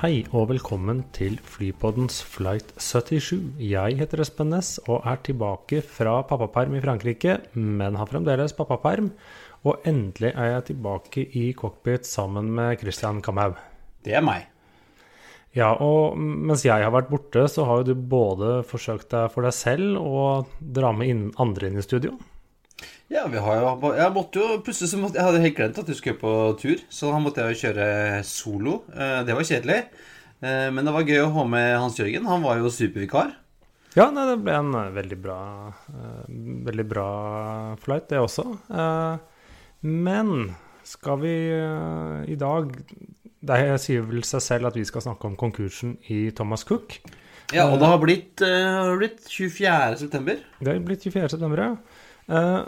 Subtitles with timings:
[0.00, 3.34] Hei og velkommen til Flypoddens Flight 77.
[3.60, 9.10] Jeg heter Espen Næss og er tilbake fra pappaperm i Frankrike, men har fremdeles pappaperm.
[9.68, 13.60] Og endelig er jeg tilbake i cockpit sammen med Christian Kamhaug.
[14.00, 14.48] Det er meg.
[15.52, 19.44] Ja, og mens jeg har vært borte, så har jo du både forsøkt deg for
[19.44, 22.16] deg selv og dra med andre inn i studio.
[23.10, 25.86] Ja, vi har jo Jeg måtte jo plutselig så måtte, Jeg hadde helt glemt at
[25.90, 27.88] du skulle på tur, så da måtte jeg jo kjøre
[28.24, 28.76] solo.
[28.94, 29.80] Eh, Det var kjedelig.
[30.42, 32.26] Eh, Men det var gøy å ha med Hans Jørgen.
[32.30, 33.34] Han var jo supervikar.
[33.96, 35.38] Ja, nei, det ble en eh, veldig bra,
[36.30, 37.08] veldig bra
[37.82, 38.44] flight, det også.
[39.82, 41.32] Men skal vi
[42.30, 42.72] i dag
[43.40, 46.98] Det sier vel seg selv at vi skal snakke om konkursen i Thomas Cook.
[47.52, 49.96] Ja, og det har blitt, eh, blitt 24.
[49.98, 50.36] september.
[50.60, 51.28] Det har blitt 24.
[51.32, 52.64] september, ja.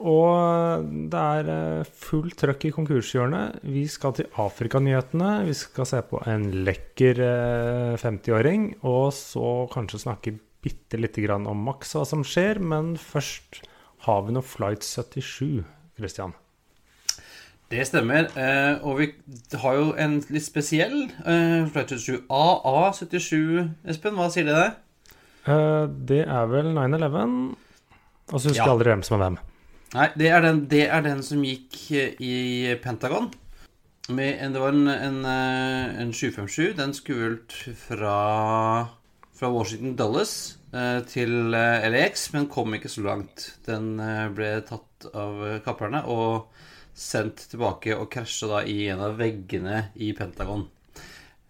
[0.00, 3.60] Eh, og det er eh, fullt trøkk i konkurshjørnet.
[3.68, 5.44] Vi skal til Afrikanyhetene.
[5.46, 8.70] Vi skal se på en lekker eh, 50-åring.
[8.88, 10.34] Og så kanskje snakke
[10.64, 12.60] bitte lite grann om Max, hva som skjer.
[12.60, 13.62] Men først
[14.06, 15.64] har vi noe Flight 77,
[16.00, 16.32] Christian.
[17.70, 18.26] Det stemmer.
[18.34, 19.10] eh, Og vi
[19.62, 23.68] har jo en litt spesiell eh, Flight 77 AA77.
[23.86, 24.64] Espen, hva sier det?
[25.46, 27.54] Eh, det er vel 9-11.
[28.32, 28.72] Og så husker jeg Ja.
[28.72, 29.38] aldri hvem som er hvem.
[29.90, 33.26] Nei, det er den, det er den som gikk eh, i Pentagon.
[34.10, 36.76] En, det var en, en, eh, en 757.
[36.78, 38.14] Den skulle fra,
[39.34, 40.34] fra Washington Dulles
[40.70, 43.48] eh, til LAX, men kom ikke så langt.
[43.66, 43.96] Den
[44.36, 46.52] ble tatt av kapperne og
[46.94, 50.68] sendt tilbake og krasja da i en av veggene i Pentagon.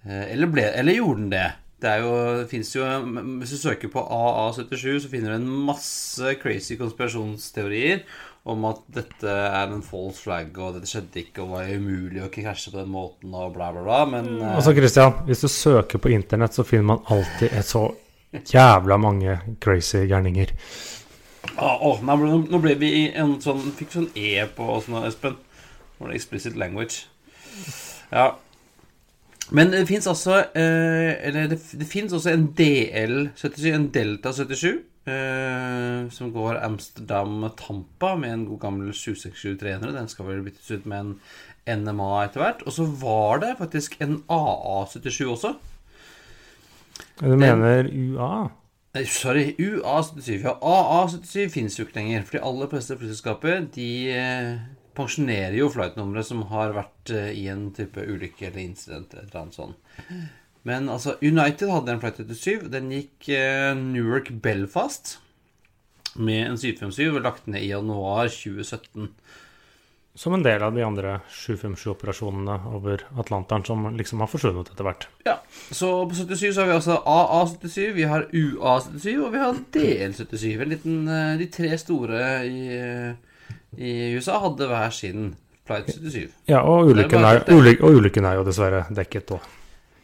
[0.00, 1.48] Eller, ble, eller gjorde den det?
[1.80, 2.12] Det, er jo,
[2.48, 2.86] det jo
[3.40, 8.04] Hvis du søker på AA77, så finner du en masse crazy konspirasjonsteorier
[8.48, 12.30] om at dette er en false flag, og dette skjedde ikke, og var umulig å
[12.32, 13.98] krasje på den måten, og bla, bla, bla.
[14.08, 17.84] Men eh, Altså, Christian, hvis du søker på internett, så finner man alltid et så
[18.30, 20.54] jævla mange crazy gærninger.
[21.56, 22.16] ah, åh, nå,
[22.48, 25.36] nå ble vi i en sånn Fikk sånn E på oss nå, Espen.
[25.98, 27.06] Nå var det explicit language.
[28.12, 28.30] Ja.
[29.50, 34.78] Men det fins også eh, Eller det, det fins også en DL77, en Delta 77,
[35.08, 39.94] eh, som går Amsterdam-Tampa med en god gammel 767-300.
[39.96, 41.14] Den skal vel byttes ut med
[41.68, 42.64] en NMA etter hvert.
[42.66, 45.54] Og så var det faktisk en AA77 også.
[47.20, 48.32] Du mener UA?
[48.96, 50.40] Nei, Sorry, UA77.
[50.42, 52.26] Ja, AA77 finnes jo ikke lenger.
[52.26, 54.52] For de aller fleste flyselskaper de eh,
[54.98, 59.12] pensjonerer jo flightnumre som har vært eh, i en type ulykke eller incident.
[59.14, 59.76] eller et eller annet sånt.
[60.68, 62.68] Men altså, United hadde en flight 37.
[62.72, 65.18] Den gikk eh, Newark Belfast
[66.20, 69.08] med en 757 og lagt ned i januar 2017.
[70.20, 75.06] Som en del av de andre 757-operasjonene over Atlanteren som liksom har forsvunnet etter hvert.
[75.24, 75.36] Ja,
[75.70, 80.48] Så på 77 så har vi altså AA77, vi har UA77 og vi har DL77.
[80.60, 82.66] En liten, eh, de tre store i,
[83.78, 85.30] i USA hadde hver sin
[85.64, 86.28] flight 77.
[86.50, 87.46] Ja, og er ulykken er,
[87.78, 89.48] og ulykken er jo dessverre dekket òg.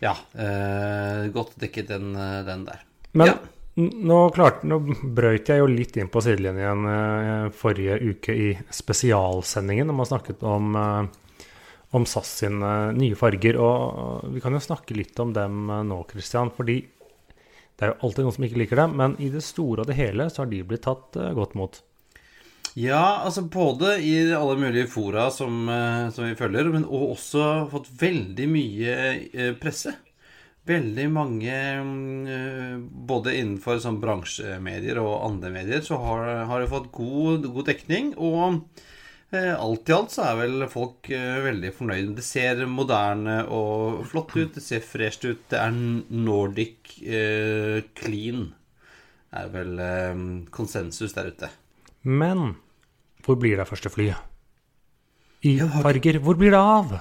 [0.04, 2.80] Ja, eh, godt dekket den, eh, den der.
[3.12, 3.34] Men Ja.
[3.76, 4.80] nå, klarte, nå
[5.14, 10.42] brøyt jeg jo litt inn på sidelinjen eh, forrige uke i spesialsendingen, når man snakket
[10.42, 11.46] om, eh,
[11.96, 13.56] om SAS sine nye farger.
[13.56, 16.50] Og vi kan jo snakke litt om dem eh, nå, Christian.
[16.50, 16.80] Fordi
[17.76, 19.96] det er jo alltid noen som ikke liker dem, men i det store og det
[19.96, 21.80] hele så har de blitt tatt eh, godt mot.
[22.76, 27.44] Ja, altså både i alle mulige fora som, eh, som vi følger, men og også
[27.72, 28.96] fått veldig mye
[29.32, 29.94] eh, presse.
[30.68, 31.54] Veldig mange
[31.86, 32.74] mm, eh,
[33.08, 38.12] Både innenfor sånn bransjemedier og andre medier så har, har det fått god, god dekning.
[38.20, 38.60] Og
[39.32, 42.12] alt i alt så er vel folk veldig fornøyde.
[42.18, 44.52] Det ser moderne og flott ut.
[44.54, 45.48] Det ser fresht ut.
[45.48, 45.72] Det er
[46.12, 48.50] Nordic eh, clean.
[49.32, 50.22] Er vel eh,
[50.52, 51.50] konsensus der ute.
[52.06, 52.54] Men
[53.26, 54.16] hvor blir det første flyet?
[55.42, 56.20] I ikke- farger.
[56.22, 57.00] Hvor blir det av?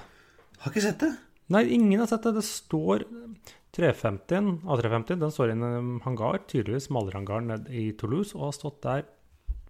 [0.60, 1.14] Har ikke sett det.
[1.50, 2.34] Nei, ingen har sett det.
[2.34, 3.06] Det står
[3.76, 8.82] 350-en, A350, den står i en hangar, tydeligvis malerhangaren nede i Toulouse, og har stått
[8.82, 9.04] der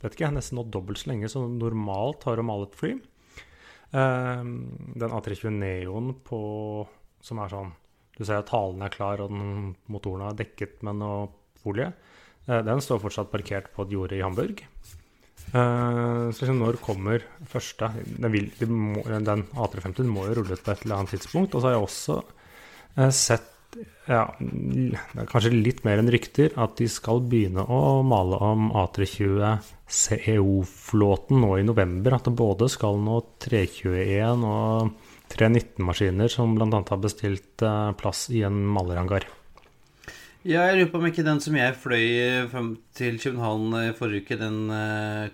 [0.02, 2.92] vet ikke, nesten nå dobbelt så lenge som normalt har å male et fly.
[3.96, 6.40] Eh, den A320 Neoen på
[7.22, 7.70] Som er sånn
[8.18, 11.30] Du ser at halen er klar, og den motoren er dekket med noe
[11.62, 11.94] folie.
[12.48, 14.62] Eh, den står fortsatt parkert på et jorde i Hamburg.
[15.56, 20.74] Eh, så liksom når kommer første Den, vil, den A350 må jo rulle ut på
[20.74, 21.56] et eller annet tidspunkt.
[21.56, 22.18] Og så har jeg også
[22.98, 23.52] eh, sett
[24.08, 24.22] ja,
[25.32, 31.58] kanskje litt mer enn rykter, at de skal begynne å male om A320 CEO-flåten nå
[31.60, 32.18] i november.
[32.18, 34.94] At det både skal nå 321 og
[35.36, 36.84] 319-maskiner som bl.a.
[36.84, 39.28] har bestilt eh, plass i en malerhangar.
[40.46, 44.22] Ja, jeg lurer på om ikke den som jeg fløy frem til København i forrige
[44.22, 44.68] uke, den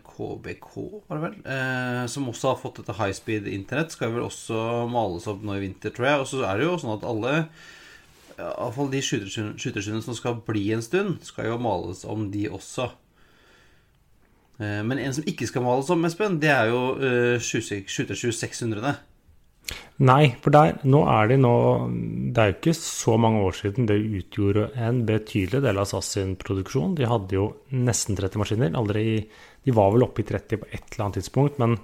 [0.07, 0.69] KBK,
[1.09, 4.87] var det vel, eh, som også har fått dette high speed internett, skal vel også
[4.87, 6.21] males opp nå i vinter, tror jeg.
[6.23, 7.33] Og så er det jo sånn at alle
[8.37, 12.87] Iallfall de skyterskyene som skal bli en stund, skal jo males om, de også.
[14.63, 16.95] Men en som ikke skal males om, Espen, det er jo
[17.43, 18.95] Skytersky 600.
[20.01, 21.53] Nei, for der, nå er de nå
[22.33, 26.13] Det er jo ikke så mange år siden det utgjorde en betydelig del av SAS
[26.17, 26.95] sin produksjon.
[26.97, 28.73] De hadde jo nesten 30 maskiner.
[28.79, 29.03] Aldri,
[29.63, 31.77] de var vel oppe i 30 på et eller annet tidspunkt, men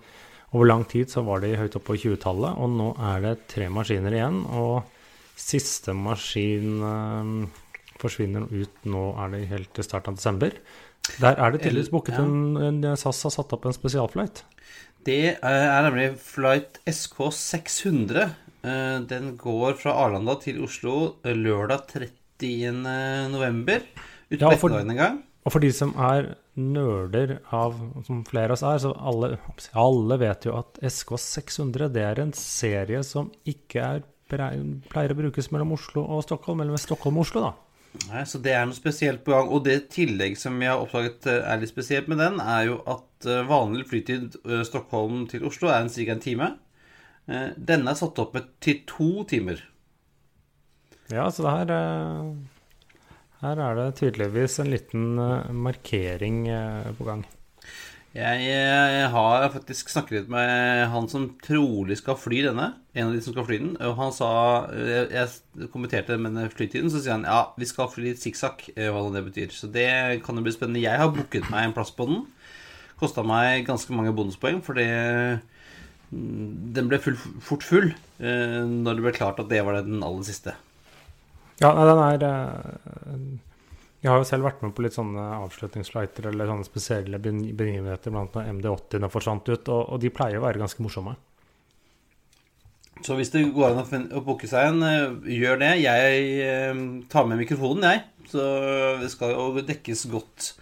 [0.55, 3.67] over lang tid så var de høyt oppe på 20-tallet, og nå er det tre
[3.73, 4.43] maskiner igjen.
[4.47, 4.93] og
[5.37, 7.65] Siste maskin uh,
[8.01, 10.55] forsvinner ut nå, er det helt til starten av desember.
[11.21, 14.41] Der er det tydeligvis booket en, en SAS har satt opp en spesialflight.
[15.07, 18.25] Det er nemlig flight SK600.
[19.07, 22.81] Den går fra Arlanda til Oslo lørdag 30.
[23.31, 23.85] november.
[24.27, 25.21] Ute på ja, ettermiddagen en gang.
[25.47, 29.37] Og for de som er nerder av, som flere av oss er, så alle,
[29.79, 35.47] alle vet jo at SK600 det er en serie som ikke er pleier å brukes
[35.55, 37.53] mellom Oslo og Stockholm, eller med Stockholm og Oslo, da.
[38.07, 39.49] Nei, Så det er noe spesielt på gang.
[39.53, 42.81] Og det tillegg som jeg har oppdaget eh, er litt spesielt med den, er jo
[42.89, 46.11] at eh, vanlig flytid eh, Stockholm til Oslo er en ca.
[46.13, 46.53] en time.
[47.27, 49.59] Denne er satt opp til to timer.
[51.11, 51.71] Ja, så det her
[53.41, 55.19] Her er det tydeligvis en liten
[55.51, 56.45] markering
[56.95, 57.25] på gang.
[58.15, 62.69] Jeg, har faktisk snakket litt med han som trolig skal fly denne.
[62.97, 63.73] En av de som skal fly den.
[63.85, 64.29] Og han sa
[64.73, 68.95] Jeg, jeg kommenterte med den flytiden, så sier han ja, vi skal fly sikksakk, hva
[68.95, 69.53] hva det betyr.
[69.53, 69.89] Så det
[70.25, 70.81] kan jo bli spennende.
[70.81, 72.25] Jeg har booket meg en plass på den.
[72.97, 75.45] Kosta meg ganske mange bonuspoeng, fordi det
[76.09, 80.23] den ble full, fort full eh, når det ble klart at det var den aller
[80.27, 80.53] siste.
[81.59, 83.27] Ja, den er eh,
[84.05, 88.37] jeg har jo selv vært med på litt sånne avslutningsflighter eller sånne spesielle begivenheter, blant
[88.37, 91.15] annet MD80-ene forsvant ut, og, og, de pleier å være ganske morsomme.
[93.05, 93.85] Så hvis det går an å,
[94.19, 95.73] å booke seg en, eh, gjør det.
[95.83, 96.79] Jeg eh,
[97.11, 98.05] tar med mikrofonen, jeg.
[98.27, 98.43] Så
[99.01, 100.53] det skal jo dekkes godt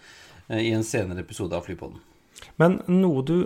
[0.48, 2.02] eh, i en senere episode av Flypodden.
[2.60, 3.38] Men noe du,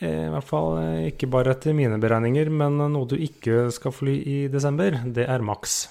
[0.00, 0.78] i hvert fall
[1.10, 5.44] ikke bare etter mine beregninger, men noe du ikke skal fly i desember, det er
[5.44, 5.82] Max.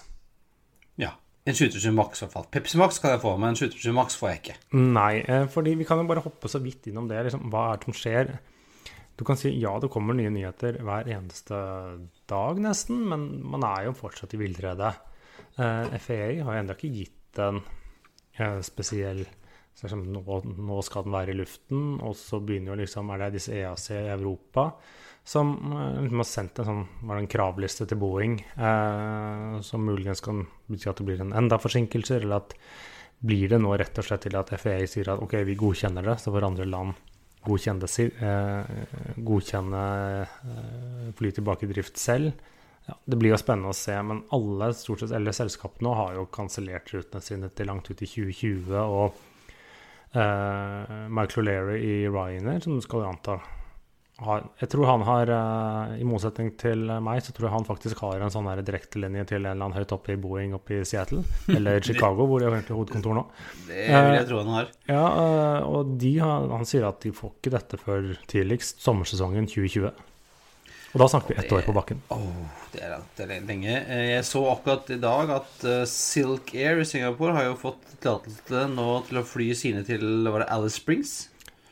[0.98, 1.12] Ja.
[1.46, 2.48] En 727 Max, i hvert fall.
[2.54, 4.58] Pepsi Max kan jeg få, men en 727 Max får jeg ikke.
[4.80, 5.14] Nei,
[5.54, 7.22] fordi vi kan jo bare hoppe så vidt innom det.
[7.28, 8.34] Liksom, hva er det som skjer?
[9.20, 11.58] Du kan si ja, det kommer nye nyheter hver eneste
[12.30, 14.94] dag, nesten, men man er jo fortsatt i villrede.
[15.58, 20.24] Uh, eh, FAA har jo ennå ikke gitt en uh, spesiell liksom, nå,
[20.56, 23.92] nå, skal den være i luften, og så begynner jo liksom Er det disse EAC
[23.98, 24.72] i Europa?
[25.30, 25.52] som
[26.00, 28.40] liksom har sendt en sånn var det en kravliste til Boeing,
[29.68, 32.56] som muligens kan bety at det blir en enda forsinkelser, eller at
[33.30, 36.16] blir det nå rett og slett til at FAA sier at ok, vi godkjenner det,
[36.24, 36.98] så får andre land
[37.46, 38.86] godkjenne, eh,
[39.18, 39.84] godkjenne
[40.22, 42.32] eh, fly tilbake i drift selv.
[42.90, 46.26] Ja, det blir jo spennende å se, men alle stort sett, eller selskapene har jo
[46.34, 48.74] kansellert rutene sine til langt ut i 2020.
[48.82, 49.20] Og
[50.18, 53.40] eh, Michael O'Leary i Ryanair, som du skal anta
[54.20, 58.20] jeg tror han har, uh, i motsetning til meg, så tror jeg han faktisk har
[58.20, 61.24] en sånn direktelinje til en eller annen høyt oppe i Boeing oppe i Seattle.
[61.54, 63.24] Eller Chicago, hvor de har egentlig hovedkontor nå.
[63.70, 64.70] Det vil jeg tro han har.
[64.92, 70.06] Ja, uh, og har, han sier at de får ikke dette før tidligst sommersesongen 2020.
[70.90, 72.00] Og da snakker vi ett år på bakken.
[72.12, 73.76] Oh, det, er, det er lenge.
[74.10, 78.88] Jeg så akkurat i dag at Silk Air i Singapore har jo fått tillatelse nå
[79.06, 81.20] til å fly sine til var det Alice Springs.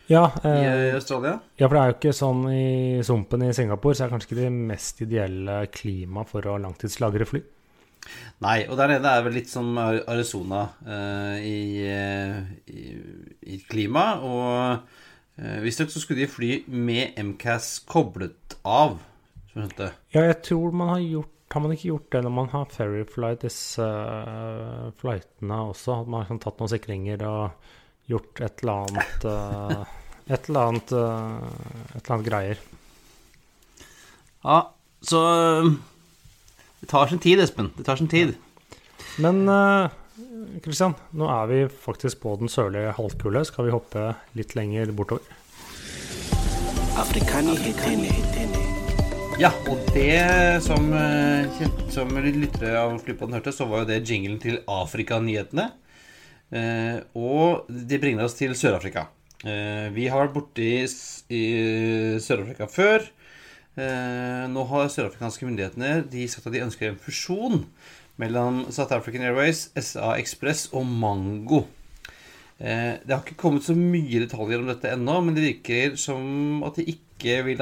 [0.07, 1.35] Ja, eh, i Australia?
[1.59, 4.29] Ja, for det er jo ikke sånn i sumpen i Singapore, så er det kanskje
[4.31, 7.43] ikke det mest ideelle klimaet for å langtidslagre fly.
[8.45, 11.59] Nei, og der nede er vel litt som Arizona eh, i,
[11.91, 12.37] eh,
[12.71, 12.85] i,
[13.55, 14.05] i, klima.
[14.23, 18.99] Og eh, visstnok så skulle de fly med MCAS koblet av,
[19.51, 19.97] som heter.
[20.15, 23.29] Ja, jeg tror man har gjort har man ikke gjort det når man har ferryfly
[23.39, 26.01] disse uh, flightene også?
[26.01, 27.69] At man har tatt noen sikringer og
[28.07, 29.85] gjort et eller annet uh,
[30.27, 31.43] Et eller annet uh,
[31.95, 32.63] Et eller annet greier.
[34.43, 34.57] Ja,
[35.01, 35.21] så
[36.79, 37.71] Det tar sin tid, Espen.
[37.77, 38.35] Det tar sin tid.
[39.17, 39.43] Men
[40.63, 43.41] Kristian, nå er vi faktisk på den sørlige halvkule.
[43.45, 45.25] Skal vi hoppe litt lenger bortover?
[49.41, 50.21] Ja, og det
[50.65, 50.87] som,
[51.93, 55.67] som lyttere av Flypodden hørte, så var jo det jinglen til Afrikanyhetene.
[56.47, 59.07] Eh, og det bringer oss til Sør-Afrika.
[59.43, 60.83] Eh, vi har vært borte i,
[61.35, 61.43] i
[62.23, 63.07] Sør-Afrika før.
[63.77, 67.65] Eh, nå har sørafrikanske myndighetene sagt at de ønsker en fusjon
[68.17, 71.67] mellom South African Airways, SA Express og Mango.
[72.57, 76.79] Det har ikke kommet så mye detaljer om dette ennå, men det virker som at
[76.79, 77.61] de ikke vil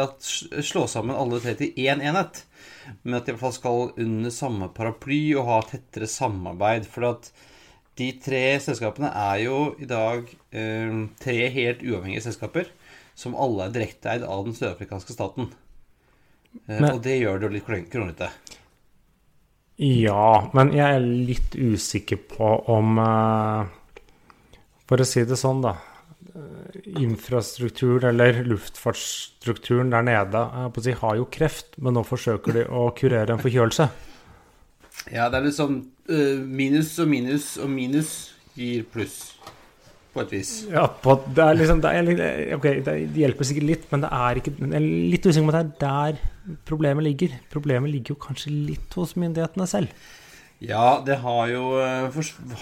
[0.63, 2.46] slå sammen alle tre til én enhet.
[3.04, 6.88] Men at de i hvert fall skal under samme paraply og ha tettere samarbeid.
[6.88, 7.27] For at
[7.99, 12.71] de tre selskapene er jo i dag eh, tre helt uavhengige selskaper
[13.15, 15.49] som alle er direkteeid av den sørafrikanske staten.
[16.65, 18.29] Eh, men, og det gjør det jo litt kronglete.
[19.79, 23.73] Ja, men jeg er litt usikker på om eh,
[24.87, 25.75] For å si det sånn, da.
[26.99, 30.43] Infrastrukturen eller luftfartsstrukturen der nede
[30.83, 33.87] si, har jo kreft, men nå forsøker de å kurere en forkjølelse.
[35.15, 38.12] Ja, det er liksom uh, minus og minus og minus
[38.55, 39.35] gir pluss,
[40.13, 40.51] på et vis.
[40.71, 44.39] Ja, på, det er liksom det, er, Ok, det hjelper sikkert litt, men det er
[44.39, 47.33] ikke Jeg er litt usikker på om det er der problemet ligger.
[47.51, 50.05] Problemet ligger jo kanskje litt hos myndighetene selv.
[50.63, 52.15] Ja, det har jo, eh,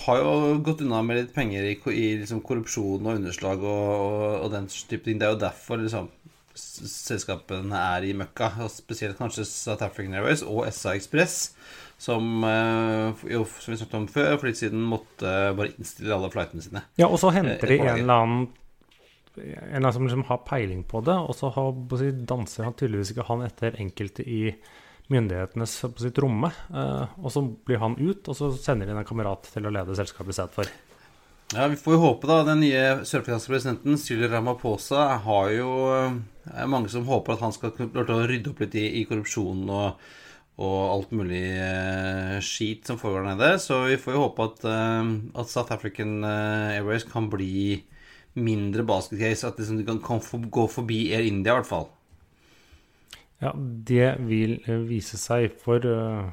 [0.05, 4.23] har jo gått unna med litt penger i, i liksom korrupsjon og underslag og, og,
[4.39, 5.19] og, den type ting.
[5.21, 6.09] Det er jo derfor liksom,
[6.55, 8.49] selskapene er i møkka.
[8.65, 11.53] Og spesielt kanskje South African Airways og SA Express,
[12.03, 16.31] som, eh, jo, som vi snakket om før, for litt siden måtte bare innstille alle
[16.33, 16.83] flightene sine.
[16.99, 18.51] Ja, og så henter eh, de en eller annen
[19.73, 21.71] en som liksom har peiling på det, og så har,
[22.29, 24.41] danser han tydeligvis ikke han etter enkelte i
[25.09, 26.51] myndighetenes på sitt romme.
[26.69, 29.95] Eh, og så blir han ut, og så sender de en kamerat til å lede
[29.97, 30.69] selskapet i for.
[31.53, 32.43] Ja, Vi får jo håpe, da.
[32.45, 35.71] Den nye sørafrikanske presidenten, Cyril Ramaphosa, har jo
[36.43, 39.71] er mange som håper at han skal klare å rydde opp litt i, i korrupsjonen
[39.71, 40.05] og,
[40.61, 43.57] og, alt mulig eh, skit som foregår der nede.
[43.61, 45.09] Så vi får jo håpe at, eh,
[45.41, 47.81] at South African eh, Airways kan bli
[48.37, 49.47] mindre basketcase.
[49.47, 51.89] At liksom de kan, kan for, gå forbi Air India, i hvert fall.
[53.43, 53.51] Ja,
[53.89, 55.57] det vil eh, vise seg.
[55.63, 56.29] For uh,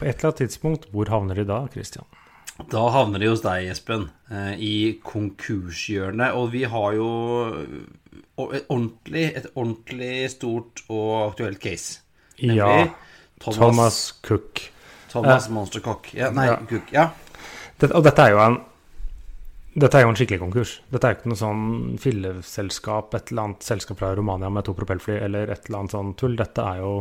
[0.00, 2.08] på et eller annet tidspunkt, hvor havner de da, Christian?
[2.70, 6.34] Da havner de hos deg, Espen, uh, i konkurshjørnet.
[6.38, 7.08] Og vi har jo
[8.50, 12.00] et ordentlig, et ordentlig stort og aktuelt case.
[12.40, 12.86] Nemlig ja.
[13.44, 14.62] Thomas, Thomas Cook.
[15.12, 16.14] Thomas Monster Cook.
[16.16, 16.56] Ja, nei, ja.
[16.68, 16.88] Cook.
[16.94, 17.10] Ja.
[17.78, 18.62] Det, og dette er jo en
[19.74, 20.72] dette er jo en skikkelig konkurs.
[20.86, 21.62] Dette er jo ikke noe sånn
[21.98, 26.12] filleselskap, et eller annet selskap fra Romania med to propellfly eller et eller annet sånn
[26.20, 26.36] tull.
[26.38, 26.92] Dette er jo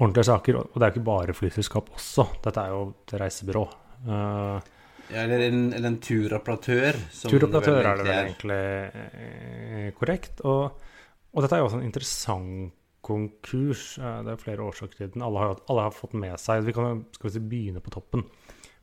[0.00, 0.58] ordentlige saker.
[0.64, 2.26] Og det er jo ikke bare flyselskap også.
[2.44, 3.62] Dette er jo et reisebyrå.
[4.06, 4.58] Uh,
[5.06, 6.98] ja, eller, en, eller en turoperatør.
[7.30, 8.58] turoperatør er det vel egentlig
[9.04, 10.42] eh, korrekt.
[10.42, 10.82] Og,
[11.30, 12.74] og, dette er jo også en interessant
[13.06, 13.94] konkurs.
[14.02, 15.24] Uh, det er flere årsaker til den.
[15.26, 18.26] Alle har, alle har fått med seg Vi kan skal vi si, begynne på toppen.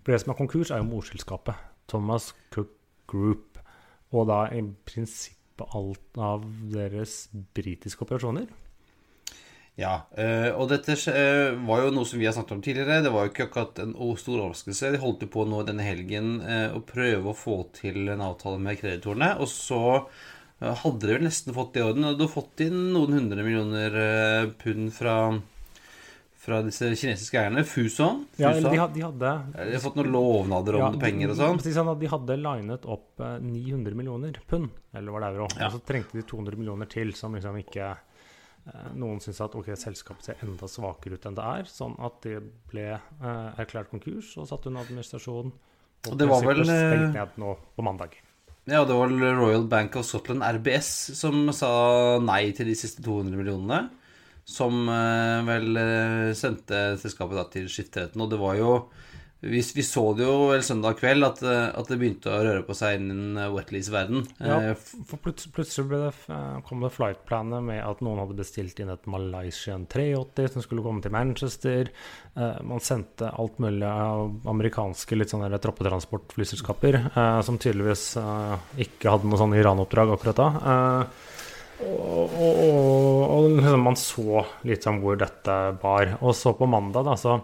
[0.03, 1.69] For det som er konkurs, er jo morselskapet.
[1.91, 2.71] Thomas Cook
[3.11, 3.59] Group,
[4.15, 8.47] og da i prinsippet alt av deres britiske operasjoner.
[9.79, 13.01] Ja, eh, og dette eh, var jo noe som vi har snakket om tidligere.
[13.01, 14.91] Det var jo ikke akkurat en stor overraskelse.
[14.93, 18.77] De holdt på nå denne helgen eh, å prøve å få til en avtale med
[18.77, 19.31] kreditorene.
[19.41, 19.81] Og så
[20.63, 22.11] hadde de vel nesten fått det i orden.
[22.17, 23.97] Du har fått inn noen hundre millioner
[24.61, 25.17] pund fra
[26.43, 27.63] fra disse kinesiske eierne.
[27.63, 28.25] Fuson.
[28.35, 31.61] Ja, de, de, hadde De har fått noen lovnader om ja, penger og sånn.
[31.63, 35.47] Sånn de hadde linet opp 900 eh, millioner pund, eller var det euro.
[35.55, 35.69] Ja.
[35.69, 39.71] Og så trengte de 200 millioner til, som liksom ikke eh, Noen syntes at ok,
[39.79, 42.41] selskapet ser enda svakere ut enn det er, sånn at det
[42.71, 45.55] ble eh, erklært konkurs og satt under administrasjon.
[46.03, 48.19] Og, og det var vel stengt ned nå på mandag.
[48.65, 50.89] Ja, det var Royal Bank of Scotland, RBS,
[51.19, 51.73] som sa
[52.23, 53.81] nei til de siste 200 millionene
[54.43, 58.23] som eh, vel eh, sendte selskapet til skifteretten.
[58.23, 58.71] Og det var jo
[59.43, 62.63] vi, vi, så det jo vel søndag kveld at, eh, at, det begynte å røre
[62.63, 64.23] på seg innen Wetleys-verden.
[64.39, 64.73] Ja,
[65.09, 66.37] for plutselig ble det,
[66.69, 71.03] kom det flightplanet med at noen hadde bestilt inn et Malaysian 380 som skulle komme
[71.03, 71.91] til Manchester.
[72.65, 76.97] Man sendte alt mulig av amerikanske litt sånne troppetransportflyselskaper
[77.45, 78.07] som tydeligvis
[78.81, 80.49] ikke hadde noe sånn Iran-oppdrag akkurat da.
[81.83, 86.17] Og, og, og liksom man så litt sånn hvor dette bar.
[86.21, 87.37] Og så på mandag, da, så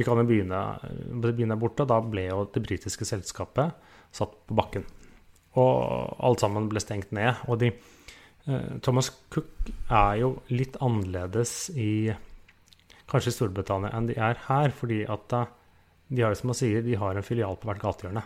[0.00, 0.60] vi kan jo begynne,
[1.20, 1.84] begynne borte.
[1.84, 3.76] Da ble jo det britiske selskapet
[4.16, 4.86] satt på bakken.
[5.60, 7.42] Og alt sammen ble stengt ned.
[7.52, 7.68] Og de,
[8.48, 12.14] eh, Thomas Cook er jo litt annerledes i
[13.10, 14.72] kanskje Storbritannia enn de er her.
[14.72, 15.52] Fordi at eh,
[16.08, 18.24] de har jo som man sier, de har en filial på hvert gatehjørne.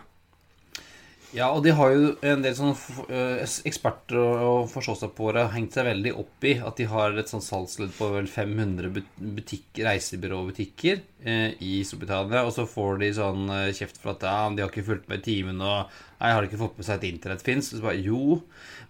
[1.35, 6.13] Ja, og de har jo en del sånne eh, eksperter og, har hengt seg veldig
[6.21, 11.57] opp i at de har et sånn salgsledd på vel 500 but- butikk, reisebyråbutikker eh,
[11.59, 14.87] i Storbritannia, og så får de sånn eh, kjeft for at ja, de har ikke
[14.87, 17.73] fulgt med i timen, og nei, har ikke fått med seg at internett fins?
[17.73, 18.39] Så bare jo,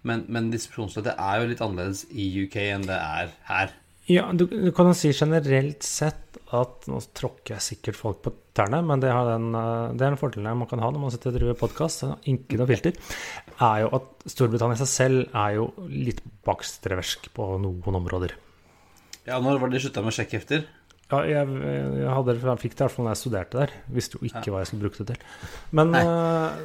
[0.05, 3.73] men, men distribusjonsleddet er jo litt annerledes i UK enn det er her.
[4.05, 6.21] Ja, du, du kan jo si generelt sett
[6.53, 10.13] at Nå tråkker jeg sikkert folk på tærne, men det, har den, eh, det er
[10.13, 12.95] en fordel man kan ha når man sitter og driver podkast, ikke noe filter,
[13.59, 18.35] er jo at Storbritannia i seg selv er jo litt bakstreversk på noen områder.
[19.25, 20.65] Ja, når var det de slutta med sjekkhefter?
[21.05, 23.73] Ja, jeg, jeg, hadde, jeg fikk det i hvert fall da jeg studerte der.
[23.93, 25.25] Visste jo ikke hva jeg skulle bruke det til.
[25.77, 26.55] Men eh,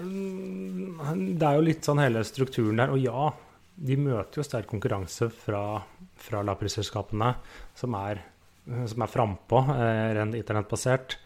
[1.37, 2.93] det er jo litt sånn hele strukturen der.
[2.95, 3.27] Og ja,
[3.81, 5.65] de møter jo sterk konkurranse fra,
[6.21, 7.35] fra lavprisselskapene
[7.77, 8.23] som er,
[8.89, 11.19] som er frampå, eh, rent internettbasert.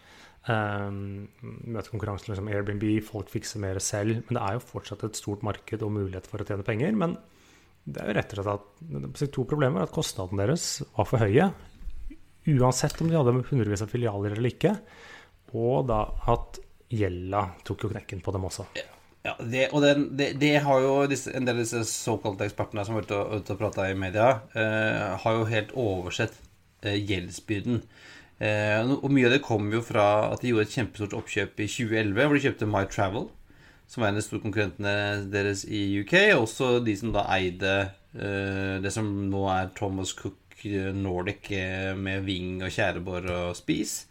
[0.44, 0.88] Eh,
[1.40, 4.24] konkurranser konkurransen liksom Airbnb, folk fikser mer selv.
[4.26, 6.96] Men det er jo fortsatt et stort marked og mulighet for å tjene penger.
[6.96, 7.16] Men
[7.84, 9.84] det er jo rett og slett at to problemer.
[9.84, 11.52] At kostnadene deres var for høye
[12.46, 14.74] uansett om de hadde hundrevis av filialer eller ikke.
[15.54, 16.60] Og da at
[16.94, 18.66] gjelda tok jo knekken på dem også.
[19.24, 22.84] Ja, det, og det, det, det har jo disse, en del av disse såkalte ekspertene
[22.84, 26.36] som har vært ute og, og prata i media, eh, har jo helt oversett
[26.84, 27.80] eh, gjeldsbyrden.
[28.42, 31.68] Eh, og mye av det kom jo fra at de gjorde et kjempestort oppkjøp i
[31.70, 33.28] 2011, hvor de kjøpte My Travel,
[33.86, 34.94] som var en av de store konkurrentene
[35.32, 36.14] deres i UK.
[36.34, 40.40] og Også de som da eide eh, det som nå er Thomas Cook
[40.96, 44.04] Nordic eh, med Ving og Tjæreborg og Spis.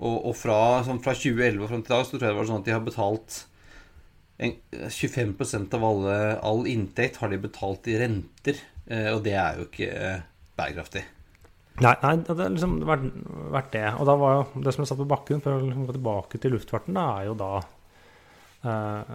[0.00, 2.40] Og, og fra, sånn, fra 2011 og frem til i dag så tror jeg det
[2.40, 3.38] var sånn at de har betalt
[4.40, 4.54] en,
[4.88, 9.66] 25% av alle, all inntekt har de betalt i renter, eh, og det er jo
[9.68, 9.90] ikke
[10.56, 11.04] bærekraftig.
[11.80, 13.10] Nei, nei det har liksom vært,
[13.56, 13.86] vært det.
[13.96, 16.40] Og da var jo det som er satt på bakken, for å liksom gå tilbake
[16.40, 17.50] til luftfarten, da er jo da
[18.68, 19.14] eh,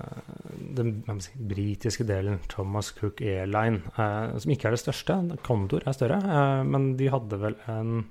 [0.79, 5.19] den si, britiske delen, Thomas Cook Airline, eh, som ikke er det største.
[5.45, 8.03] Condor er større, eh, men de hadde vel en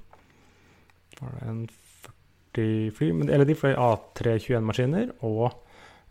[1.20, 1.60] var det en
[2.54, 5.46] 40 fly, men, eller de fløy A321-maskiner og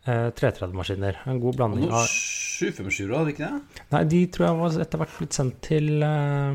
[0.07, 1.23] eh, 330-maskiner.
[1.29, 2.07] En god blanding av
[2.53, 3.81] 757 hadde de ikke det?
[3.93, 6.53] Nei, de tror jeg var etter hvert blitt sendt til uh,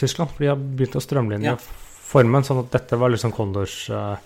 [0.00, 1.56] Tyskland, for de har begynt å strømlinje Ja.
[2.04, 4.16] formen, sånn at dette var liksom Condors uh,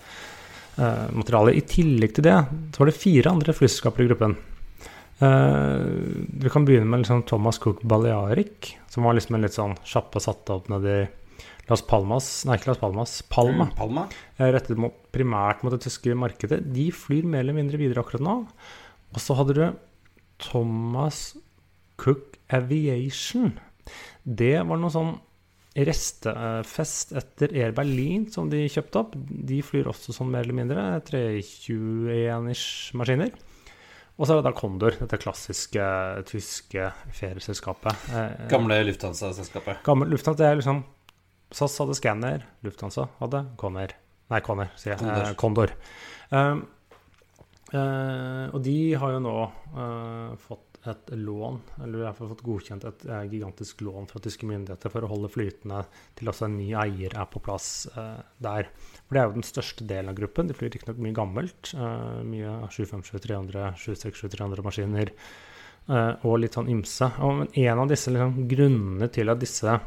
[1.15, 1.55] materiale.
[1.59, 2.35] I tillegg til det
[2.75, 4.35] så var det fire andre flyselskaper i gruppen.
[5.19, 5.83] Uh,
[6.39, 10.21] vi kan begynne med liksom Thomas Cook Balearic, som var liksom en litt sånn kjappe
[10.23, 11.01] satt opp nedi
[11.69, 13.11] Las Palmas Nei, ikke Las Palmas.
[13.29, 13.67] Palma.
[13.67, 14.05] Mm, Palma.
[14.39, 16.63] Rettet mot, primært mot det tyske markedet.
[16.73, 18.37] De flyr mer eller mindre videre akkurat nå.
[19.13, 19.61] Og så hadde du
[20.41, 21.37] Thomas
[21.99, 23.57] Cook Aviation.
[24.23, 25.17] Det var noe sånn
[25.79, 29.13] restefest etter Air Berlin som de kjøpte opp.
[29.29, 33.31] De flyr også sånn mer eller mindre 321-ish maskiner.
[34.19, 35.83] Og så er det da Condor, dette klassiske
[36.27, 38.09] tyske ferieselskapet.
[38.11, 39.79] Eh, Gamle Lufthansa-selskapet.
[39.85, 40.81] Gammel Lufthansa det er liksom
[41.55, 43.95] SAS hadde Scanner, Lufthansa hadde Conner.
[44.29, 44.99] Nei, Conner, sier jeg.
[45.01, 45.23] Condor.
[45.23, 45.71] Eh, Condor.
[46.29, 46.67] Um,
[47.77, 52.85] og de har jo nå eh, fått et lån, eller i hvert fall fått godkjent
[52.87, 55.81] et eh, gigantisk lån fra tyske myndigheter for å holde flytende
[56.17, 58.69] til også en ny eier er på plass eh, der.
[59.03, 60.47] For det er jo den største delen av gruppen.
[60.49, 61.73] De flyr riktignok mye gammelt.
[61.75, 65.13] eh, mye 757-300, 767-300 maskiner.
[65.89, 67.11] eh, og litt sånn ymse.
[67.19, 69.79] Og, men en av disse liksom, grunnene til at disse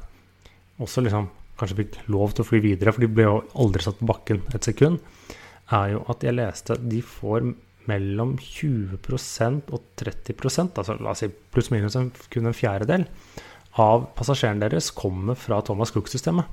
[0.82, 4.00] også liksom kanskje fikk lov til å fly videre, for de ble jo aldri satt
[4.00, 5.00] på bakken et sekund,
[5.72, 7.46] er jo at jeg leste at de får
[7.90, 13.06] mellom 20% og 30% altså la oss si pluss minus en, kun en fjerdedel,
[13.80, 16.44] av passasjerene deres kommer fra Thomas Cook-systemet.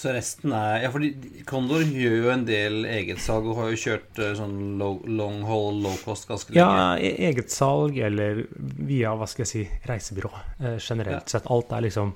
[0.00, 4.20] Så resten er Ja, fordi Condor gjør jo en del egetsalg og har jo kjørt
[4.22, 6.62] eh, sånn low, long haul, low cost ganske lenge.
[6.62, 8.40] Ja, egetsalg eget salg eller
[8.88, 11.34] via, hva skal jeg si, reisebyrå eh, generelt Ja.
[11.34, 11.50] sett.
[11.52, 12.14] Alt er liksom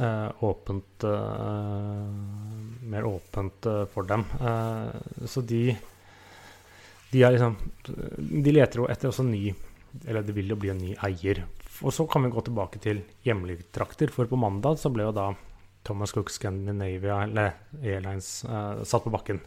[0.00, 1.06] eh, åpent
[2.90, 4.24] Mer åpent for dem.
[5.30, 5.76] Så de
[7.10, 7.56] De er liksom
[8.44, 9.54] De leter jo etter også ny
[10.06, 11.42] Eller det vil jo bli en ny eier.
[11.82, 15.14] Og så kan vi gå tilbake til hjemlige trakter, for på mandag så ble jo
[15.16, 15.30] da
[15.82, 19.40] Thomas Cook Scandinavia, eller Airlines, eh, satt på bakken.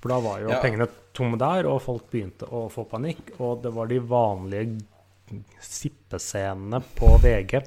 [0.00, 0.58] For da var jo Ja.
[0.62, 3.34] pengene tomme der, og folk begynte å få panikk.
[3.38, 4.80] Og det var de vanlige
[5.60, 7.60] sippescenene på VG.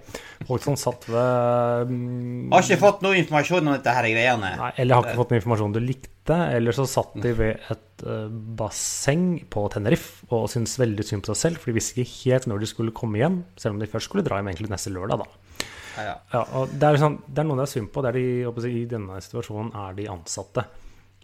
[0.48, 4.54] Folk som satt ved mm, Har ikke fått noe informasjon om dette her greiene.
[4.62, 6.38] Nei, eller har ikke fått noe informasjon du likte.
[6.56, 8.28] Eller så satt de ved et eh,
[8.60, 12.50] basseng på Tenerife og syntes veldig synd på seg selv, for de visste ikke helt
[12.50, 15.24] når de skulle komme hjem, selv om de først skulle dra hjem egentlig neste lørdag,
[15.24, 15.70] da.
[15.98, 16.16] ja.
[16.34, 18.06] Ja, og det er, liksom, det er noe det er synd på.
[18.06, 18.26] Er de,
[18.70, 20.66] I denne situasjonen er de ansatte.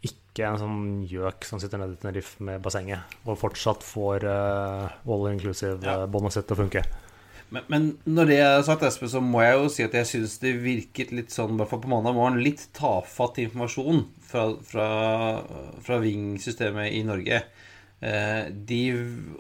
[0.06, 5.00] Ikke en sånn gjøk som sitter nede i Tenerife med bassenget og fortsatt får uh,
[5.08, 6.84] all inclusive-båndet sitt til å funke.
[7.54, 10.40] Men, men når det er sagt, Espen, så må jeg jo si at jeg syns
[10.42, 14.90] det virket litt sånn, i hvert fall på mandag morgen, litt tafatt informasjon fra, fra,
[15.86, 17.44] fra Ving-systemet i Norge.
[18.06, 18.80] Eh, de,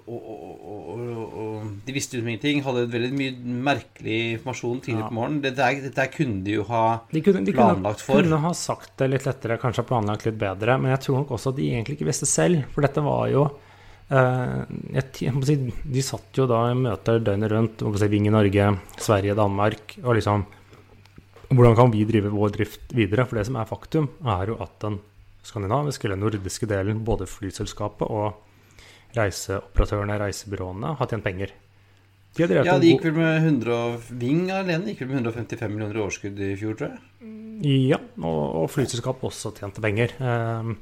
[0.07, 1.01] og, og,
[1.35, 2.61] og, de visste jo ingenting.
[2.65, 3.33] Hadde veldig mye
[3.67, 5.09] merkelig informasjon tidlig Ja.
[5.09, 5.41] på morgenen.
[5.43, 8.21] Dette, dette kunne de jo ha De kunne, de planlagt for.
[8.23, 11.51] kunne ha sagt det litt lettere, kanskje planlagt litt bedre, men jeg tror nok også
[11.51, 12.63] at de egentlig ikke visste selv.
[12.73, 13.49] For dette var jo
[14.09, 18.67] jeg, må si, De satt jo da i møter døgnet rundt, Ving i Norge,
[19.01, 20.45] Sverige, Danmark, og liksom
[21.45, 23.25] Hvordan kan vi drive vår drift videre?
[23.25, 24.97] For det som er faktum, er jo at den
[25.45, 28.39] skandinaviske eller nordiske delen, både flyselskapet og
[29.15, 31.53] reiseoperatørene, reisebyråene, har tjent penger.
[32.35, 35.71] De har Ja, de gikk vel med 100 og Ving alene gikk vel med 155
[35.71, 37.29] millioner i overskudd i fjor, tror jeg.
[37.93, 40.17] Ja, og, og flyselskap også tjente penger.
[40.19, 40.73] Eh,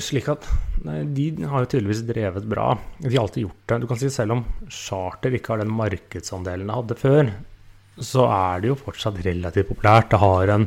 [0.00, 0.46] slik at
[1.16, 2.70] De har jo tydeligvis drevet bra.
[3.02, 3.80] De har alltid gjort det.
[3.82, 7.30] Du kan si Selv om charter ikke har den markedsandelen det hadde før,
[8.00, 10.10] så er det jo fortsatt relativt populært.
[10.12, 10.66] Det har en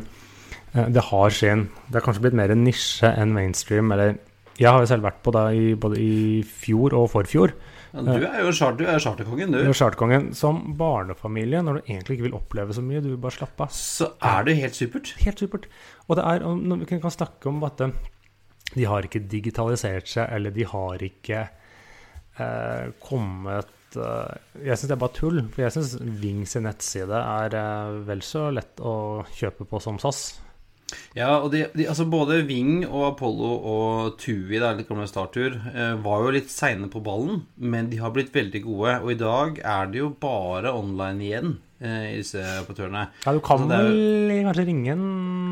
[0.74, 3.92] eh, Det har sin Det er kanskje blitt mer en nisje enn mainstream.
[3.96, 4.18] Eller
[4.60, 7.54] jeg har jo selv vært på det i, både i fjor og forfjor.
[7.90, 8.78] Ja, du er jo charterkongen.
[8.78, 9.60] du er charterkongen, du.
[9.66, 13.34] Med Charterkongen som barnefamilie, når du egentlig ikke vil oppleve så mye, du vil bare
[13.34, 13.74] slappe av.
[13.74, 15.14] Så er det helt supert.
[15.24, 15.66] Helt supert.
[16.08, 16.46] Og det er,
[16.84, 17.96] vi kan snakke om at eh,
[18.76, 24.96] de har ikke digitalisert seg, eller de har ikke eh, kommet eh, Jeg syns det
[24.98, 25.42] er bare tull.
[25.54, 30.00] For jeg syns Ving sin nettside er eh, vel så lett å kjøpe på som
[30.02, 30.40] SAS.
[31.18, 35.56] Ja, og de, de, altså både Ving og Apollo og Tui, da, litt gamle Startur,
[35.74, 39.00] eh, var jo litt seine på ballen, men de har blitt veldig gode.
[39.04, 43.08] Og i dag er det jo bare online igjen, eh, i disse operatørene.
[43.26, 43.94] Ja, du kan er jo-
[44.30, 45.06] vel kanskje ringe en,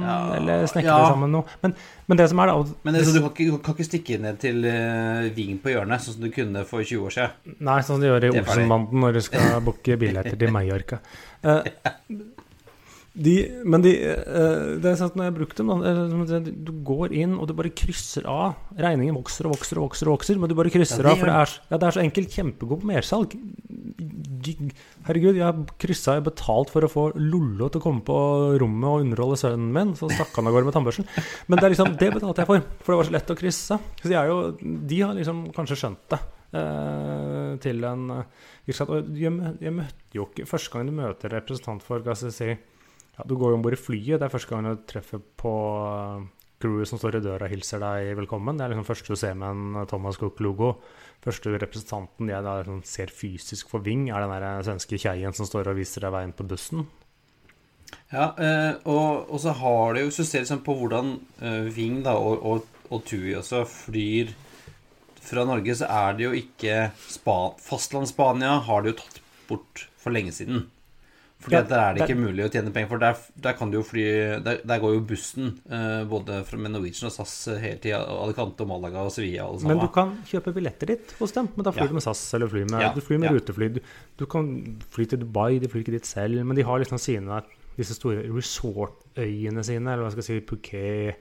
[0.08, 1.08] Ja, eller snekre ja.
[1.10, 1.43] sammen noe.
[1.63, 1.73] Men,
[2.08, 4.19] men det som er, da Men det, så du kan ikke, du kan ikke stikke
[4.21, 7.58] ned til eh, Ving på hjørnet, sånn som du kunne for 20 år siden.
[7.60, 8.34] Nei, sånn som de gjør i.
[8.41, 11.00] Olsenbanden når du skal booke billetter til Mallorca.
[11.43, 11.63] Eh,
[13.17, 13.34] de,
[13.65, 15.93] men de, eh, det er sant når jeg har brukt dem, da,
[16.30, 18.60] sier, du går inn og du bare krysser av.
[18.77, 21.21] Regningen vokser og vokser og vokser, og vokser men du bare krysser Ja, av.
[21.21, 22.38] For det er, ja, det er så enkelt.
[22.38, 23.34] Kjempegod på mersalg.
[25.08, 28.19] Herregud, jeg har kryssa og betalt for å få Lollo til å komme på
[28.62, 29.97] rommet og underholde sønnen min.
[29.97, 31.10] Så stakk han av gårde med tannbørsten.
[31.49, 33.82] Men det er liksom, det betalte jeg for, for det var så lett å krysse.
[34.03, 36.21] Så de, jo, de har liksom kanskje skjønt det.
[36.47, 38.45] Uh, til en uh.
[38.67, 42.36] Jeg, jeg møtte jo ikke Første gang du møter en representant for hva skal jeg
[42.38, 42.77] si,
[43.17, 44.19] ja, Du går jo om bord i flyet.
[44.19, 45.53] Det er første gang du treffer på
[45.88, 46.27] eh,
[46.62, 48.58] crewet som står i døra og hilser deg velkommen.
[48.58, 50.75] Det er liksom første du ser med en Thomas Cook-logo.
[51.25, 55.49] Første representanten jeg da liksom ser fysisk for Ving, er den der svenske kjeien som
[55.49, 56.86] står og viser deg veien på bussen.
[58.12, 62.15] Ja, eh, og, og så har det jo ser liksom på hvordan eh, Ving da,
[62.19, 64.34] og, og, og Tui også flyr
[65.27, 70.15] fra Norge, så er det jo ikke Spa Fastlands-Spania har det jo tatt bort for
[70.15, 70.67] lenge siden.
[71.48, 73.84] Fordi der er det ikke mulig å tjene penger, for der, der kan du jo
[73.88, 74.04] fly
[74.46, 78.02] Der, der går jo bussen eh, både fra, med Norwegian og SAS helt tida.
[78.04, 81.48] Alicante og Malaga og Sevilla og Men du kan kjøpe billetter ditt hos dem.
[81.56, 81.92] Men da flyr Ja.
[81.94, 83.36] du med SAS eller flyr med, Ja, du flyr med ja.
[83.40, 83.70] rutefly.
[83.78, 83.82] Du,
[84.20, 84.52] du kan
[84.92, 86.44] fly til Dubai, de flyr ikke dit selv.
[86.44, 87.42] Men de har liksom sine
[87.78, 88.24] disse store
[88.78, 91.16] resort-øyene sine, eller hva skal jeg si, Phuket,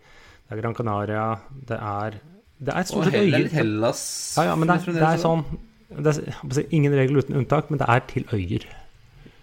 [0.47, 1.25] det er Gran Canaria
[1.69, 2.17] Det er,
[2.59, 3.49] det er stort sett øyer.
[3.53, 4.03] Hellas.
[4.39, 5.45] Ja, ja, men det, er- det er sånn
[5.91, 8.65] det er, Ingen regel uten unntak, men det er til øyer.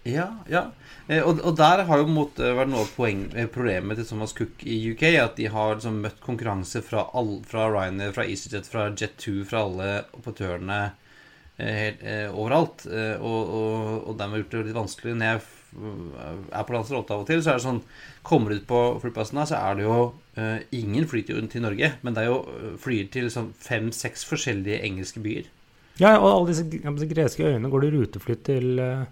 [0.04, 0.66] Ja, ja.
[1.08, 4.64] Eh, Og, og der har jo måte vært noe av eh, problemet til Thomas Cook
[4.68, 5.06] i UK.
[5.20, 9.64] At de har liksom møtt konkurranse fra, all, fra Ryanair, fra EasyJet, fra Jet2, fra
[9.64, 9.88] alle
[10.18, 10.80] operatørene
[11.56, 12.86] eh, helt, overalt.
[12.90, 15.16] Og, og, og dermed gjort det litt vanskelig.
[15.16, 15.44] Når jeg
[16.54, 17.80] er på Lanzarote av og til, så er det sånn
[18.24, 19.96] Kommer du ut på flyplassen her, så er det jo
[20.74, 25.20] Ingen flyr til, til Norge, men det er jo flyr til sånn fem-seks forskjellige engelske
[25.22, 25.50] byer.
[26.00, 29.04] Ja, og alle disse, greske øyene går det rutefly til, eh,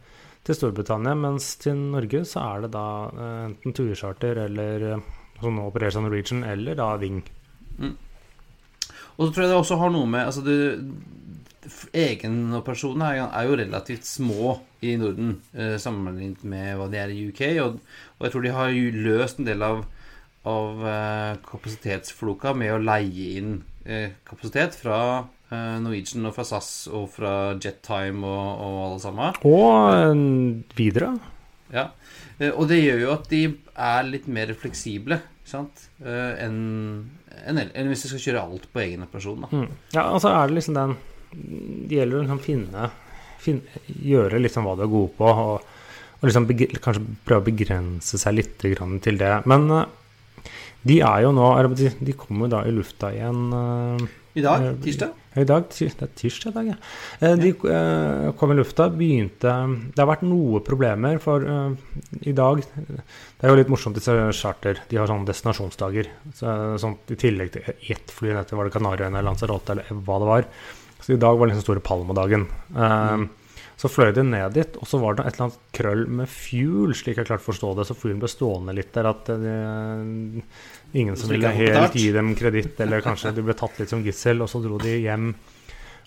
[0.47, 5.11] til Storbritannia, mens til Norge så er det da eh, enten turcharter eller eh,
[5.43, 7.23] som nå opereres av Norwegian, eller da Ving.
[7.83, 10.55] Og så tror jeg det også har noe med Altså du,
[11.95, 17.27] Egenoperasjonene er, er jo relativt små i Norden eh, sammenlignet med hva de er i
[17.31, 17.43] UK.
[17.63, 17.77] Og,
[18.19, 19.85] og jeg tror de har jo løst en del av,
[20.49, 23.55] av eh, kapasitetsfloka med å leie inn
[23.87, 24.99] eh, kapasitet fra
[25.83, 29.39] Norwegian og fra SAS og fra Jettime og, og alle sammen.
[29.49, 31.13] Og eh, videre.
[31.73, 31.87] Ja.
[32.39, 35.89] Eh, og det gjør jo at de er litt mer fleksible sant?
[36.05, 36.57] Eh, enn
[37.43, 39.47] enn hvis de skal kjøre alt på egen operasjon.
[39.51, 39.69] Mm.
[39.97, 40.93] Ja, så er det liksom den
[41.33, 42.91] Det gjelder å liksom finne,
[43.43, 45.31] finne Gjøre liksom hva du er god på.
[45.33, 45.71] Og,
[46.21, 49.33] og liksom begre- kanskje prøve å begrense seg litt grann til det.
[49.51, 49.87] Men eh,
[50.87, 51.49] de er jo nå
[52.05, 55.11] De kommer da i lufta igjen eh, I dag, Eh, tirsdag.
[55.37, 56.77] i dag, det er tirsdag i dag, ja.
[57.21, 59.53] Eh, De eh, kom i lufta, begynte
[59.93, 61.45] Det har vært noe problemer, for
[62.23, 64.79] i dag Det er jo litt morsomt, disse charter.
[64.89, 66.07] De har sånne destinasjonsdager.
[66.33, 70.19] Så, sånn, I tillegg til ett fly ned var det Kanariøyene eller Lanzarote eller hva
[70.23, 70.45] det var.
[71.03, 72.47] Så i dag var liksom store Palma-dagen.
[72.77, 73.27] Eh,
[73.83, 76.93] Så fløy de ned dit, og så var det et eller annet krøll med fuel,
[76.95, 77.87] slik jeg klarte å forstå det.
[77.89, 79.55] Så flyen ble stående litt der at det,
[81.01, 84.45] ingen som ville helt gi dem kreditt, eller kanskje de ble tatt litt som gissel,
[84.45, 85.33] og så dro de hjem.